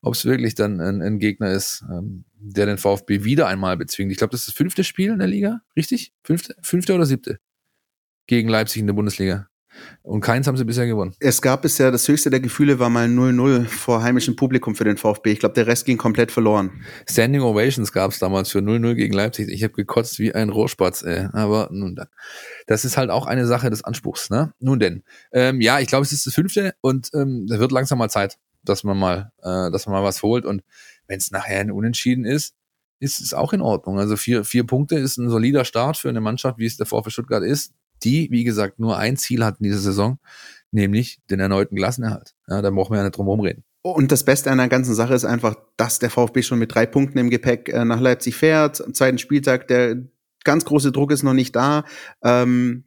[0.00, 4.10] ob es wirklich dann ein, ein Gegner ist, ähm, der den VfB wieder einmal bezwingt.
[4.10, 6.12] Ich glaube, das ist das fünfte Spiel in der Liga, richtig?
[6.24, 7.38] Fünfte, fünfte oder siebte?
[8.26, 9.48] Gegen Leipzig in der Bundesliga.
[10.02, 11.14] Und keins haben sie bisher gewonnen.
[11.20, 14.96] Es gab bisher, das höchste der Gefühle war mal 0-0 vor heimischem Publikum für den
[14.96, 15.32] VfB.
[15.32, 16.82] Ich glaube, der Rest ging komplett verloren.
[17.08, 19.48] Standing Ovations gab es damals für 0-0 gegen Leipzig.
[19.48, 21.28] Ich habe gekotzt wie ein Rohrspatz, ey.
[21.32, 22.08] Aber nun dann.
[22.66, 24.52] Das ist halt auch eine Sache des Anspruchs, ne?
[24.58, 25.04] Nun denn.
[25.32, 28.38] Ähm, ja, ich glaube, es ist das fünfte und ähm, da wird langsam mal Zeit,
[28.64, 30.44] dass man mal, äh, dass man mal was holt.
[30.44, 30.62] Und
[31.06, 32.54] wenn es nachher ein Unentschieden ist,
[32.98, 33.98] ist es auch in Ordnung.
[33.98, 37.10] Also vier, vier Punkte ist ein solider Start für eine Mannschaft, wie es der VfB
[37.10, 37.72] Stuttgart ist
[38.04, 40.18] die, wie gesagt, nur ein Ziel hatten diese Saison,
[40.70, 42.34] nämlich den erneuten Klassenerhalt.
[42.48, 43.64] Ja, da brauchen wir ja nicht drum rumreden.
[43.82, 46.86] Und das Beste an der ganzen Sache ist einfach, dass der VfB schon mit drei
[46.86, 48.84] Punkten im Gepäck äh, nach Leipzig fährt.
[48.84, 49.96] Am zweiten Spieltag, der
[50.44, 51.84] ganz große Druck ist noch nicht da.
[52.22, 52.84] Ähm,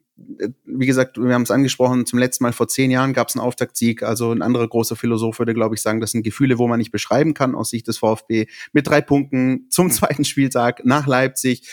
[0.64, 3.44] wie gesagt, wir haben es angesprochen, zum letzten Mal vor zehn Jahren gab es einen
[3.44, 4.02] Auftaktsieg.
[4.02, 6.92] Also ein anderer großer Philosoph würde, glaube ich, sagen, das sind Gefühle, wo man nicht
[6.92, 8.46] beschreiben kann aus Sicht des VfB.
[8.72, 11.68] Mit drei Punkten zum zweiten Spieltag nach Leipzig.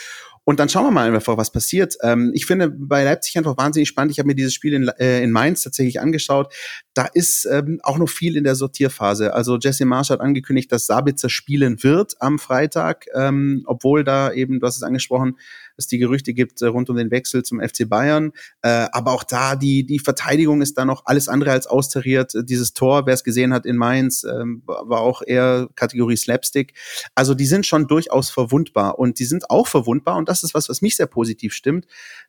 [0.46, 1.96] Und dann schauen wir mal einfach, was passiert.
[2.02, 4.12] Ähm, ich finde bei Leipzig einfach wahnsinnig spannend.
[4.12, 6.54] Ich habe mir dieses Spiel in, äh, in Mainz tatsächlich angeschaut.
[6.94, 9.34] Da ist ähm, auch noch viel in der Sortierphase.
[9.34, 14.60] Also Jesse Marsch hat angekündigt, dass Sabitzer spielen wird am Freitag, ähm, obwohl da eben,
[14.60, 15.38] du hast es angesprochen,
[15.78, 18.32] es die Gerüchte gibt äh, rund um den Wechsel zum FC Bayern.
[18.62, 22.34] Äh, aber auch da, die, die Verteidigung ist da noch alles andere als austariert.
[22.44, 26.74] Dieses Tor, wer es gesehen hat in Mainz, ähm, war auch eher Kategorie Slapstick.
[27.16, 30.70] Also die sind schon durchaus verwundbar und die sind auch verwundbar und das ist was,
[30.70, 31.86] was mich sehr positiv stimmt.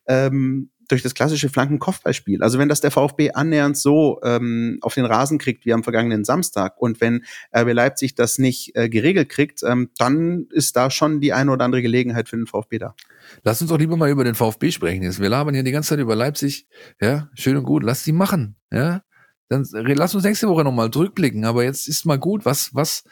[0.07, 2.43] Ähm, durch das klassische Flankenkopfballspiel.
[2.43, 6.23] Also wenn das der VfB annähernd so ähm, auf den Rasen kriegt wie am vergangenen
[6.23, 7.23] Samstag und wenn
[7.55, 11.65] RB Leipzig das nicht äh, geregelt kriegt, ähm, dann ist da schon die eine oder
[11.65, 12.95] andere Gelegenheit für den VfB da.
[13.43, 15.03] Lass uns doch lieber mal über den VfB sprechen.
[15.03, 15.19] Jetzt.
[15.19, 16.67] Wir labern hier die ganze Zeit über Leipzig.
[17.01, 17.83] Ja, schön und gut.
[17.83, 18.55] Lass sie machen.
[18.71, 19.01] Ja,
[19.49, 21.45] dann lass uns nächste Woche nochmal zurückblicken.
[21.45, 22.45] Aber jetzt ist mal gut.
[22.45, 23.03] Was, was,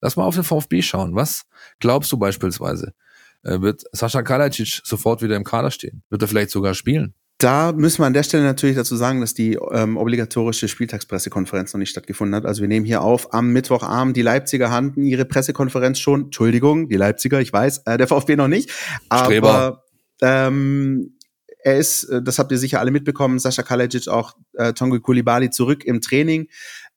[0.00, 1.14] lass mal auf den VfB schauen.
[1.14, 1.44] Was
[1.80, 2.94] glaubst du beispielsweise?
[3.42, 6.02] Äh, wird Sascha Kalajdzic sofort wieder im Kader stehen?
[6.10, 7.14] Wird er vielleicht sogar spielen?
[7.42, 11.80] Da müssen wir an der Stelle natürlich dazu sagen, dass die ähm, obligatorische Spieltagspressekonferenz noch
[11.80, 12.46] nicht stattgefunden hat.
[12.46, 14.16] Also wir nehmen hier auf am Mittwochabend.
[14.16, 16.26] Die Leipziger hatten ihre Pressekonferenz schon.
[16.26, 18.70] Entschuldigung, die Leipziger, ich weiß, äh, der VfB noch nicht.
[19.08, 19.82] Aber
[20.20, 21.18] ähm,
[21.64, 25.50] er ist, äh, das habt ihr sicher alle mitbekommen, Sascha Kalajic, auch äh, Tongo Kulibali
[25.50, 26.46] zurück im Training.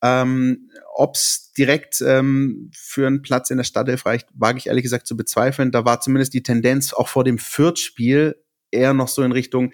[0.04, 4.84] Ähm, Ob es direkt ähm, für einen Platz in der Startelf reicht, wage ich ehrlich
[4.84, 5.72] gesagt zu bezweifeln.
[5.72, 8.36] Da war zumindest die Tendenz auch vor dem Fürth-Spiel
[8.76, 9.72] eher noch so in Richtung,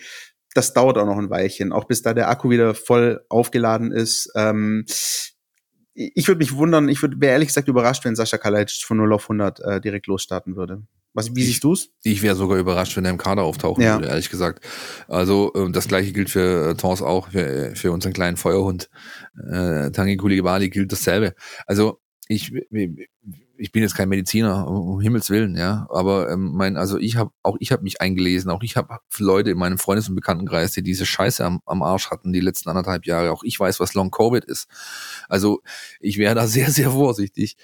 [0.54, 4.32] das dauert auch noch ein Weilchen, auch bis da der Akku wieder voll aufgeladen ist.
[4.36, 4.86] Ähm,
[5.94, 9.14] ich würde mich wundern, ich würde wäre ehrlich gesagt überrascht, wenn Sascha Kalajdzic von 0
[9.14, 10.84] auf 100 äh, direkt losstarten würde.
[11.14, 11.90] Was, wie siehst du's?
[12.04, 13.96] Ich wäre sogar überrascht, wenn er im Kader auftauchen ja.
[13.96, 14.66] würde, ehrlich gesagt.
[15.10, 18.90] Also äh, das gleiche gilt für äh, Tons auch, für, für unseren kleinen Feuerhund.
[19.52, 21.34] Äh, Tangi Kulibali gilt dasselbe.
[21.66, 22.00] Also
[22.30, 22.54] ich,
[23.62, 27.32] ich bin jetzt kein Mediziner, um Himmels Willen, ja, aber ähm, mein, also ich habe
[27.44, 30.82] auch ich habe mich eingelesen, auch ich habe Leute in meinem Freundes- und Bekanntenkreis, die
[30.82, 33.32] diese Scheiße am, am Arsch hatten die letzten anderthalb Jahre.
[33.32, 34.68] Auch ich weiß, was Long Covid ist.
[35.30, 35.62] Also
[36.00, 37.56] ich wäre da sehr, sehr vorsichtig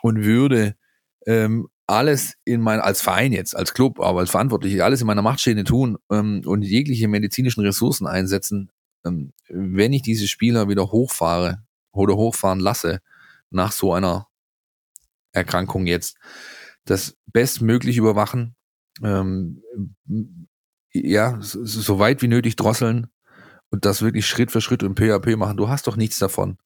[0.00, 0.76] und würde
[1.26, 5.20] ähm, alles in mein, als Verein jetzt, als Club, aber als Verantwortliche, alles in meiner
[5.20, 8.70] Macht tun ähm, und jegliche medizinischen Ressourcen einsetzen,
[9.04, 13.00] ähm, wenn ich diese Spieler wieder hochfahre oder hochfahren lasse,
[13.50, 14.26] nach so einer
[15.34, 16.16] Erkrankung jetzt,
[16.84, 18.56] das bestmöglich überwachen,
[19.02, 19.62] ähm,
[20.92, 23.08] ja, so, so weit wie nötig drosseln
[23.70, 25.56] und das wirklich Schritt für Schritt und PHP machen.
[25.56, 26.58] Du hast doch nichts davon.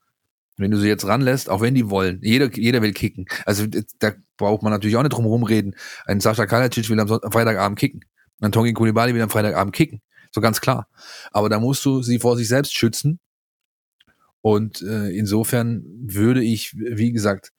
[0.59, 3.27] Wenn du sie jetzt ranlässt, auch wenn die wollen, jeder, jeder will kicken.
[3.47, 3.67] Also
[4.01, 5.77] da braucht man natürlich auch nicht drum rumreden.
[6.05, 8.05] Ein Sascha Kalajdzic will am, am Freitagabend kicken.
[8.41, 10.03] Ein Tongi Kulibali will am Freitagabend kicken.
[10.33, 10.89] So ganz klar.
[11.31, 13.21] Aber da musst du sie vor sich selbst schützen
[14.41, 17.53] und äh, insofern würde ich, wie gesagt,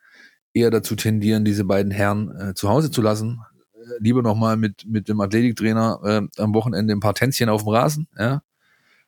[0.54, 3.42] eher dazu tendieren, diese beiden Herren äh, zu Hause zu lassen.
[3.74, 7.70] Äh, lieber nochmal mit, mit dem Athletiktrainer äh, am Wochenende ein paar Tänzchen auf dem
[7.70, 8.42] Rasen, ja.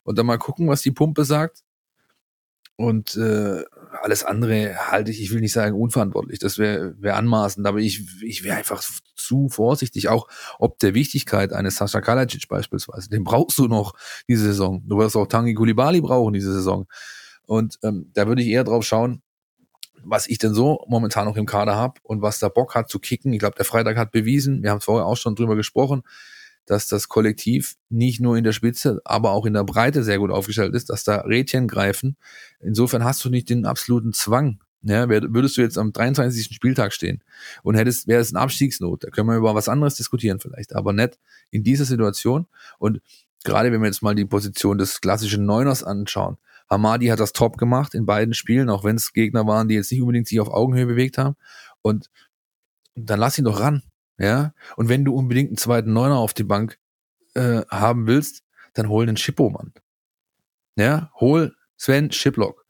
[0.04, 1.62] Und dann mal gucken, was die Pumpe sagt.
[2.76, 3.62] Und äh,
[4.02, 8.02] alles andere halte ich, ich will nicht sagen unverantwortlich, das wäre wär anmaßend, aber ich,
[8.22, 8.82] ich wäre einfach
[9.14, 10.26] zu vorsichtig, auch
[10.58, 13.10] ob der Wichtigkeit eines Sascha Kalajic beispielsweise.
[13.10, 13.92] Den brauchst du noch
[14.26, 14.82] diese Saison.
[14.88, 16.86] Du wirst auch Tangi Kulibali brauchen diese Saison.
[17.46, 19.22] Und ähm, da würde ich eher drauf schauen,
[20.04, 22.98] was ich denn so momentan noch im Kader habe und was da Bock hat zu
[22.98, 23.32] kicken.
[23.32, 26.02] Ich glaube, der Freitag hat bewiesen, wir haben vorher auch schon drüber gesprochen,
[26.66, 30.30] dass das Kollektiv nicht nur in der Spitze, aber auch in der Breite sehr gut
[30.30, 32.16] aufgestellt ist, dass da Rädchen greifen.
[32.60, 34.60] Insofern hast du nicht den absoluten Zwang.
[34.84, 36.52] Ja, würdest du jetzt am 23.
[36.52, 37.22] Spieltag stehen
[37.62, 40.92] und hättest, wäre es ein Abstiegsnot, da können wir über was anderes diskutieren vielleicht, aber
[40.92, 42.46] nicht in dieser Situation.
[42.78, 43.00] Und
[43.44, 46.36] gerade wenn wir jetzt mal die Position des klassischen Neuners anschauen,
[46.70, 49.90] Hamadi hat das top gemacht in beiden Spielen, auch wenn es Gegner waren, die jetzt
[49.90, 51.36] nicht unbedingt sich auf Augenhöhe bewegt haben.
[51.82, 52.10] Und
[52.94, 53.82] dann lass ihn doch ran.
[54.18, 54.52] Ja.
[54.76, 56.78] Und wenn du unbedingt einen zweiten Neuner auf die Bank
[57.34, 58.42] äh, haben willst,
[58.74, 59.72] dann hol den Schippo, Mann.
[60.76, 62.64] Ja, hol Sven Schiplock.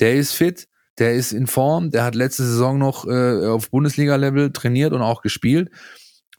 [0.00, 0.68] Der ist fit,
[0.98, 5.22] der ist in Form, der hat letzte Saison noch äh, auf Bundesliga-Level trainiert und auch
[5.22, 5.70] gespielt.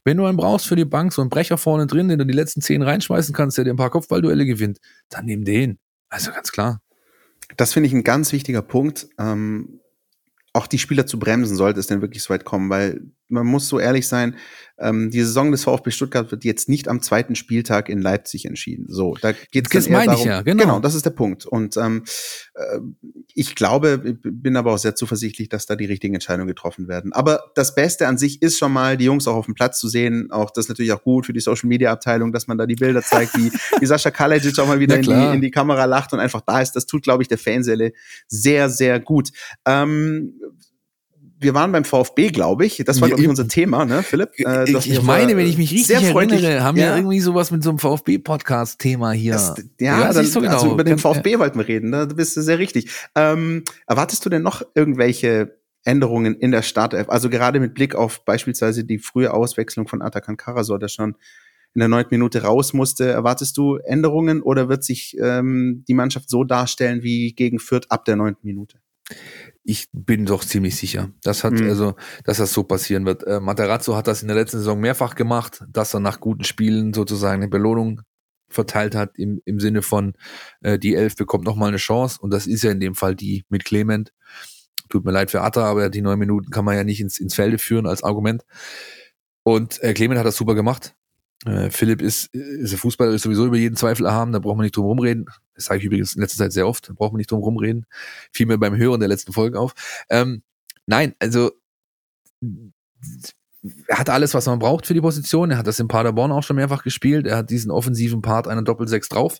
[0.03, 2.33] Wenn du einen brauchst für die Bank, so einen Brecher vorne drin, den du die
[2.33, 4.79] letzten zehn reinschmeißen kannst, der dir ein paar Kopfballduelle gewinnt,
[5.09, 5.79] dann nimm den.
[6.09, 6.81] Also ganz klar.
[7.55, 9.07] Das finde ich ein ganz wichtiger Punkt.
[9.17, 9.79] Ähm,
[10.53, 13.67] auch die Spieler zu bremsen, sollte es denn wirklich so weit kommen, weil man muss
[13.67, 14.35] so ehrlich sein,
[14.79, 18.85] ähm, die Saison des VfB Stuttgart wird jetzt nicht am zweiten Spieltag in Leipzig entschieden.
[18.89, 20.63] So, da geht es meine ich ja, genau.
[20.63, 21.45] Genau, das ist der Punkt.
[21.45, 22.03] Und ähm,
[22.53, 22.79] äh,
[23.33, 27.13] ich glaube, bin aber auch sehr zuversichtlich, dass da die richtigen Entscheidungen getroffen werden.
[27.13, 29.87] Aber das Beste an sich ist schon mal, die Jungs auch auf dem Platz zu
[29.87, 30.31] sehen.
[30.31, 32.75] Auch das ist natürlich auch gut für die Social Media Abteilung, dass man da die
[32.75, 36.13] Bilder zeigt, wie, wie Sascha Kalajic auch mal wieder in die, in die Kamera lacht
[36.13, 36.73] und einfach da ist.
[36.73, 37.93] Das tut, glaube ich, der Fanseele
[38.27, 39.29] sehr, sehr gut.
[39.65, 40.33] Ähm,
[41.39, 42.81] wir waren beim VfB, glaube ich.
[42.85, 44.31] Das war, Ja, glaube ich, unser Thema, ne, Philipp?
[44.39, 46.95] Äh, ich meine, wenn ich mich richtig sehr freundlich- erinnere, haben wir ja.
[46.95, 49.33] irgendwie sowas mit so einem VfB-Podcast-Thema hier.
[49.33, 50.61] Das, ja, siehst dann, du genau.
[50.61, 52.07] also über den VfB wollten wir reden, ne?
[52.07, 52.89] da bist du sehr richtig.
[53.15, 57.09] Ähm, erwartest du denn noch irgendwelche Änderungen in der Startelf?
[57.09, 61.15] Also gerade mit Blick auf beispielsweise die frühe Auswechslung von Atakan Karasor, der schon
[61.75, 63.09] in der neunten Minute raus musste.
[63.09, 68.05] Erwartest du Änderungen oder wird sich ähm, die Mannschaft so darstellen wie gegen Fürth ab
[68.05, 68.79] der neunten Minute?
[69.63, 71.11] Ich bin doch ziemlich sicher.
[71.23, 71.69] Das hat Mhm.
[71.69, 73.23] also, dass das so passieren wird.
[73.25, 76.93] Äh, Materazzo hat das in der letzten Saison mehrfach gemacht, dass er nach guten Spielen
[76.93, 78.01] sozusagen eine Belohnung
[78.49, 80.13] verteilt hat im, im Sinne von
[80.61, 83.13] äh, die Elf bekommt noch mal eine Chance und das ist ja in dem Fall
[83.15, 84.13] die mit Clement.
[84.89, 87.35] Tut mir leid für Atta, aber die neun Minuten kann man ja nicht ins, ins
[87.35, 88.45] Felde führen als Argument.
[89.43, 90.95] Und äh, Clement hat das super gemacht.
[91.47, 94.63] Äh, Philipp ist, ist ein Fußballer, ist sowieso über jeden Zweifel erhaben, da braucht man
[94.63, 95.25] nicht drum rumreden.
[95.55, 97.85] Das sage ich übrigens in letzter Zeit sehr oft, da braucht man nicht drum rumreden.
[98.31, 99.73] Fiel mir beim Hören der letzten Folgen auf.
[100.09, 100.43] Ähm,
[100.85, 101.51] nein, also
[103.87, 105.51] er hat alles, was man braucht für die Position.
[105.51, 107.25] Er hat das in Paderborn auch schon mehrfach gespielt.
[107.25, 109.39] Er hat diesen offensiven Part einer Doppelsechs drauf.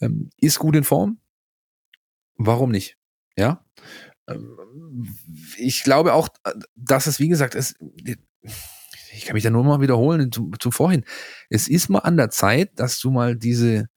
[0.00, 1.18] Ähm, ist gut in Form.
[2.36, 2.96] Warum nicht?
[3.36, 3.64] Ja.
[4.28, 5.16] Ähm,
[5.58, 6.28] ich glaube auch,
[6.74, 7.74] dass es, wie gesagt, es,
[9.16, 11.04] ich kann mich da nur mal wiederholen zum, zum Vorhin.
[11.50, 13.88] Es ist mal an der Zeit, dass du mal diese,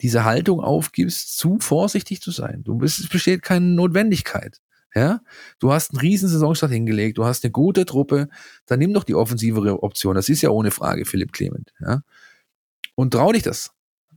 [0.00, 2.62] diese Haltung aufgibst, zu vorsichtig zu sein.
[2.64, 4.60] Du bist, es besteht keine Notwendigkeit.
[4.96, 5.22] Ja,
[5.58, 8.28] du hast einen riesen Saisonstart hingelegt, du hast eine gute Truppe,
[8.66, 10.14] dann nimm doch die offensivere Option.
[10.14, 11.72] Das ist ja ohne Frage Philipp Clement.
[11.80, 12.02] Ja,
[12.94, 13.73] und trau dich das.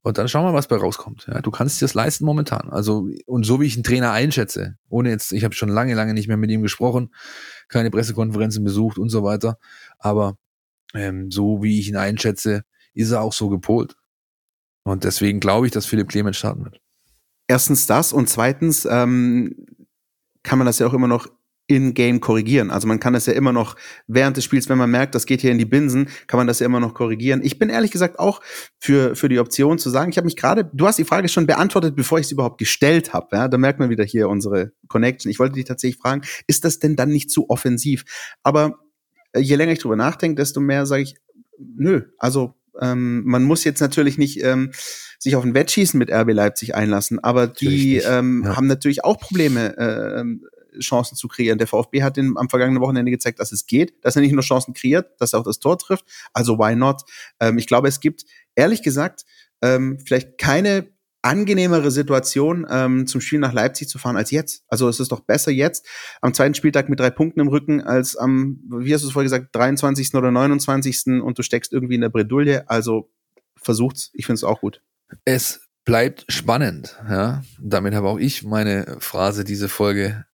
[0.07, 1.27] Und dann schauen wir, was bei rauskommt.
[1.27, 2.69] Ja, du kannst dir das leisten momentan.
[2.69, 6.13] Also, und so wie ich einen Trainer einschätze, ohne jetzt, ich habe schon lange, lange
[6.13, 7.13] nicht mehr mit ihm gesprochen,
[7.67, 9.57] keine Pressekonferenzen besucht und so weiter.
[9.99, 10.37] Aber
[10.93, 13.97] ähm, so wie ich ihn einschätze, ist er auch so gepolt.
[14.83, 16.79] Und deswegen glaube ich, dass Philipp Clement starten wird.
[17.47, 19.65] Erstens das und zweitens ähm,
[20.41, 21.27] kann man das ja auch immer noch
[21.67, 22.71] in-game korrigieren.
[22.71, 23.75] Also man kann das ja immer noch
[24.07, 26.59] während des Spiels, wenn man merkt, das geht hier in die Binsen, kann man das
[26.59, 27.41] ja immer noch korrigieren.
[27.43, 28.41] Ich bin ehrlich gesagt auch
[28.79, 31.45] für, für die Option zu sagen, ich habe mich gerade, du hast die Frage schon
[31.45, 33.35] beantwortet, bevor ich sie überhaupt gestellt habe.
[33.35, 33.47] Ja?
[33.47, 35.29] Da merkt man wieder hier unsere Connection.
[35.29, 38.05] Ich wollte dich tatsächlich fragen, ist das denn dann nicht zu offensiv?
[38.43, 38.79] Aber
[39.33, 41.15] äh, je länger ich drüber nachdenke, desto mehr sage ich,
[41.59, 44.71] nö, also ähm, man muss jetzt natürlich nicht ähm,
[45.19, 48.55] sich auf ein Wettschießen mit RB Leipzig einlassen, aber die ähm, ja.
[48.55, 50.45] haben natürlich auch Probleme, äh, ähm,
[50.79, 51.57] Chancen zu kreieren.
[51.57, 54.43] Der VfB hat in, am vergangenen Wochenende gezeigt, dass es geht, dass er nicht nur
[54.43, 56.05] Chancen kreiert, dass er auch das Tor trifft.
[56.33, 57.03] Also why not?
[57.39, 58.25] Ähm, ich glaube, es gibt
[58.55, 59.25] ehrlich gesagt
[59.61, 60.87] ähm, vielleicht keine
[61.21, 64.63] angenehmere Situation, ähm, zum Spiel nach Leipzig zu fahren als jetzt.
[64.67, 65.85] Also es ist doch besser jetzt
[66.21, 69.25] am zweiten Spieltag mit drei Punkten im Rücken als am, wie hast du es vorher
[69.25, 70.13] gesagt, 23.
[70.13, 71.21] oder 29.
[71.21, 72.69] und du steckst irgendwie in der Bredouille.
[72.69, 73.11] Also
[73.61, 74.11] versucht's.
[74.13, 74.81] Ich finde es auch gut.
[75.25, 76.97] Es bleibt spannend.
[77.09, 80.25] Ja, damit habe auch ich meine Phrase diese Folge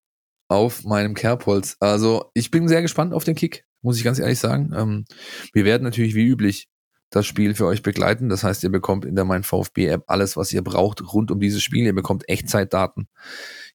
[0.54, 1.78] auf meinem Kerbholz.
[1.80, 4.72] Also ich bin sehr gespannt auf den Kick, muss ich ganz ehrlich sagen.
[4.76, 5.06] Ähm,
[5.52, 6.70] wir werden natürlich wie üblich
[7.10, 8.30] das Spiel für euch begleiten.
[8.30, 11.40] Das heißt, ihr bekommt in der Mein VfB App alles, was ihr braucht rund um
[11.40, 11.86] dieses Spiel.
[11.86, 13.08] Ihr bekommt Echtzeitdaten.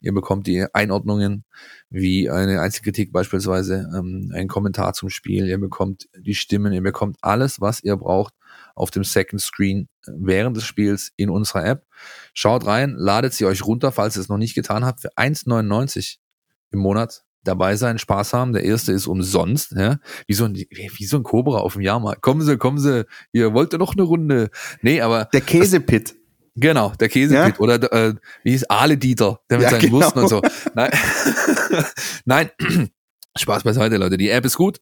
[0.01, 1.45] Ihr bekommt die Einordnungen
[1.91, 5.47] wie eine Einzelkritik beispielsweise, ähm, ein Kommentar zum Spiel.
[5.47, 6.73] Ihr bekommt die Stimmen.
[6.73, 8.35] Ihr bekommt alles, was ihr braucht
[8.75, 11.87] auf dem Second Screen während des Spiels in unserer App.
[12.35, 16.19] Schaut rein, ladet sie euch runter, falls ihr es noch nicht getan habt, für 1,99
[16.71, 18.53] im Monat dabei sein, Spaß haben.
[18.53, 19.99] Der erste ist umsonst, ja.
[20.27, 22.21] Wie so ein, wie so ein Cobra auf dem Jahrmarkt.
[22.23, 24.51] Kommen Sie, kommen Sie, ihr wollt ja noch eine Runde.
[24.83, 26.15] Nee, aber Der Käsepit.
[26.57, 27.61] Genau, der Käsepit Ja?
[27.61, 29.93] oder äh, wie hieß Ale Dieter, der mit Ja, seinen genau.
[29.95, 30.43] Wursten und so.
[30.75, 30.91] Nein,
[32.25, 32.51] Nein.
[33.37, 34.17] Spaß beiseite, Leute.
[34.17, 34.79] Die App ist gut.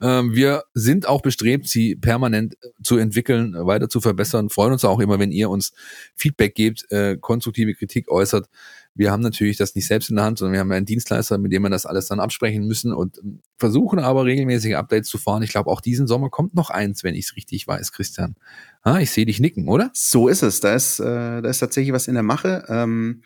[0.00, 4.50] Ähm, wir sind auch bestrebt, sie permanent zu entwickeln, weiter zu verbessern.
[4.50, 5.72] Freuen uns auch immer, wenn ihr uns
[6.16, 8.48] Feedback gebt, äh, konstruktive Kritik äußert.
[8.94, 11.52] Wir haben natürlich das nicht selbst in der Hand, sondern wir haben einen Dienstleister, mit
[11.52, 15.42] dem wir das alles dann absprechen müssen und ähm, versuchen aber regelmäßige Updates zu fahren.
[15.42, 18.34] Ich glaube, auch diesen Sommer kommt noch eins, wenn ich es richtig weiß, Christian.
[18.82, 19.90] Ah, ich sehe dich nicken, oder?
[19.94, 20.60] So ist es.
[20.60, 21.04] Da ist, äh,
[21.42, 22.64] da ist tatsächlich was in der Mache.
[22.68, 23.22] Ähm,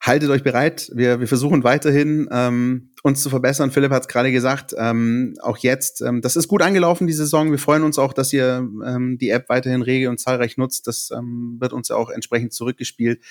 [0.00, 0.90] haltet euch bereit.
[0.94, 3.70] Wir, wir versuchen weiterhin ähm, uns zu verbessern.
[3.70, 4.74] Philipp hat es gerade gesagt.
[4.76, 7.52] Ähm, auch jetzt, ähm, das ist gut angelaufen, die Saison.
[7.52, 10.88] Wir freuen uns auch, dass ihr ähm, die App weiterhin rege und zahlreich nutzt.
[10.88, 13.22] Das ähm, wird uns ja auch entsprechend zurückgespielt.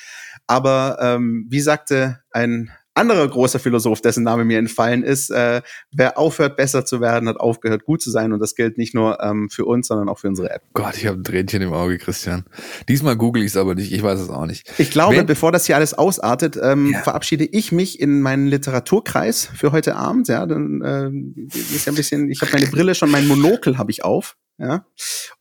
[0.48, 6.18] Aber ähm, wie sagte ein anderer großer Philosoph, dessen Name mir entfallen ist, äh, wer
[6.18, 8.34] aufhört, besser zu werden, hat aufgehört, gut zu sein.
[8.34, 10.64] Und das gilt nicht nur ähm, für uns, sondern auch für unsere App.
[10.74, 12.46] Gott, ich habe ein Tränchen im Auge, Christian.
[12.88, 14.72] Diesmal google ich es aber nicht, ich weiß es auch nicht.
[14.78, 17.02] Ich glaube, Wenn, bevor das hier alles ausartet, ähm, ja.
[17.02, 20.28] verabschiede ich mich in meinen Literaturkreis für heute Abend.
[20.28, 23.92] Ja, dann äh, ist ja ein bisschen, ich habe meine Brille schon, mein Monokel habe
[23.92, 24.38] ich auf.
[24.58, 24.86] Ja.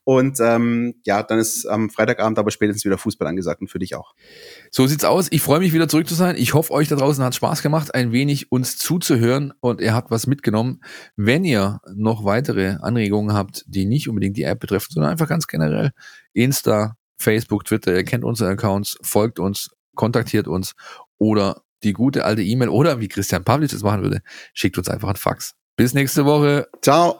[0.03, 3.95] Und ähm, ja, dann ist am Freitagabend aber spätestens wieder Fußball angesagt und für dich
[3.95, 4.13] auch.
[4.71, 5.27] So sieht's aus.
[5.31, 6.35] Ich freue mich wieder zurück zu sein.
[6.37, 10.11] Ich hoffe, euch da draußen hat Spaß gemacht, ein wenig uns zuzuhören und ihr habt
[10.11, 10.81] was mitgenommen.
[11.15, 15.47] Wenn ihr noch weitere Anregungen habt, die nicht unbedingt die App betreffen, sondern einfach ganz
[15.47, 15.91] generell
[16.33, 20.73] Insta, Facebook, Twitter, ihr kennt unsere Accounts, folgt uns, kontaktiert uns
[21.17, 24.21] oder die gute alte E-Mail oder wie Christian Pavlic es machen würde,
[24.53, 25.55] schickt uns einfach ein Fax.
[25.77, 26.67] Bis nächste Woche.
[26.81, 27.19] Ciao.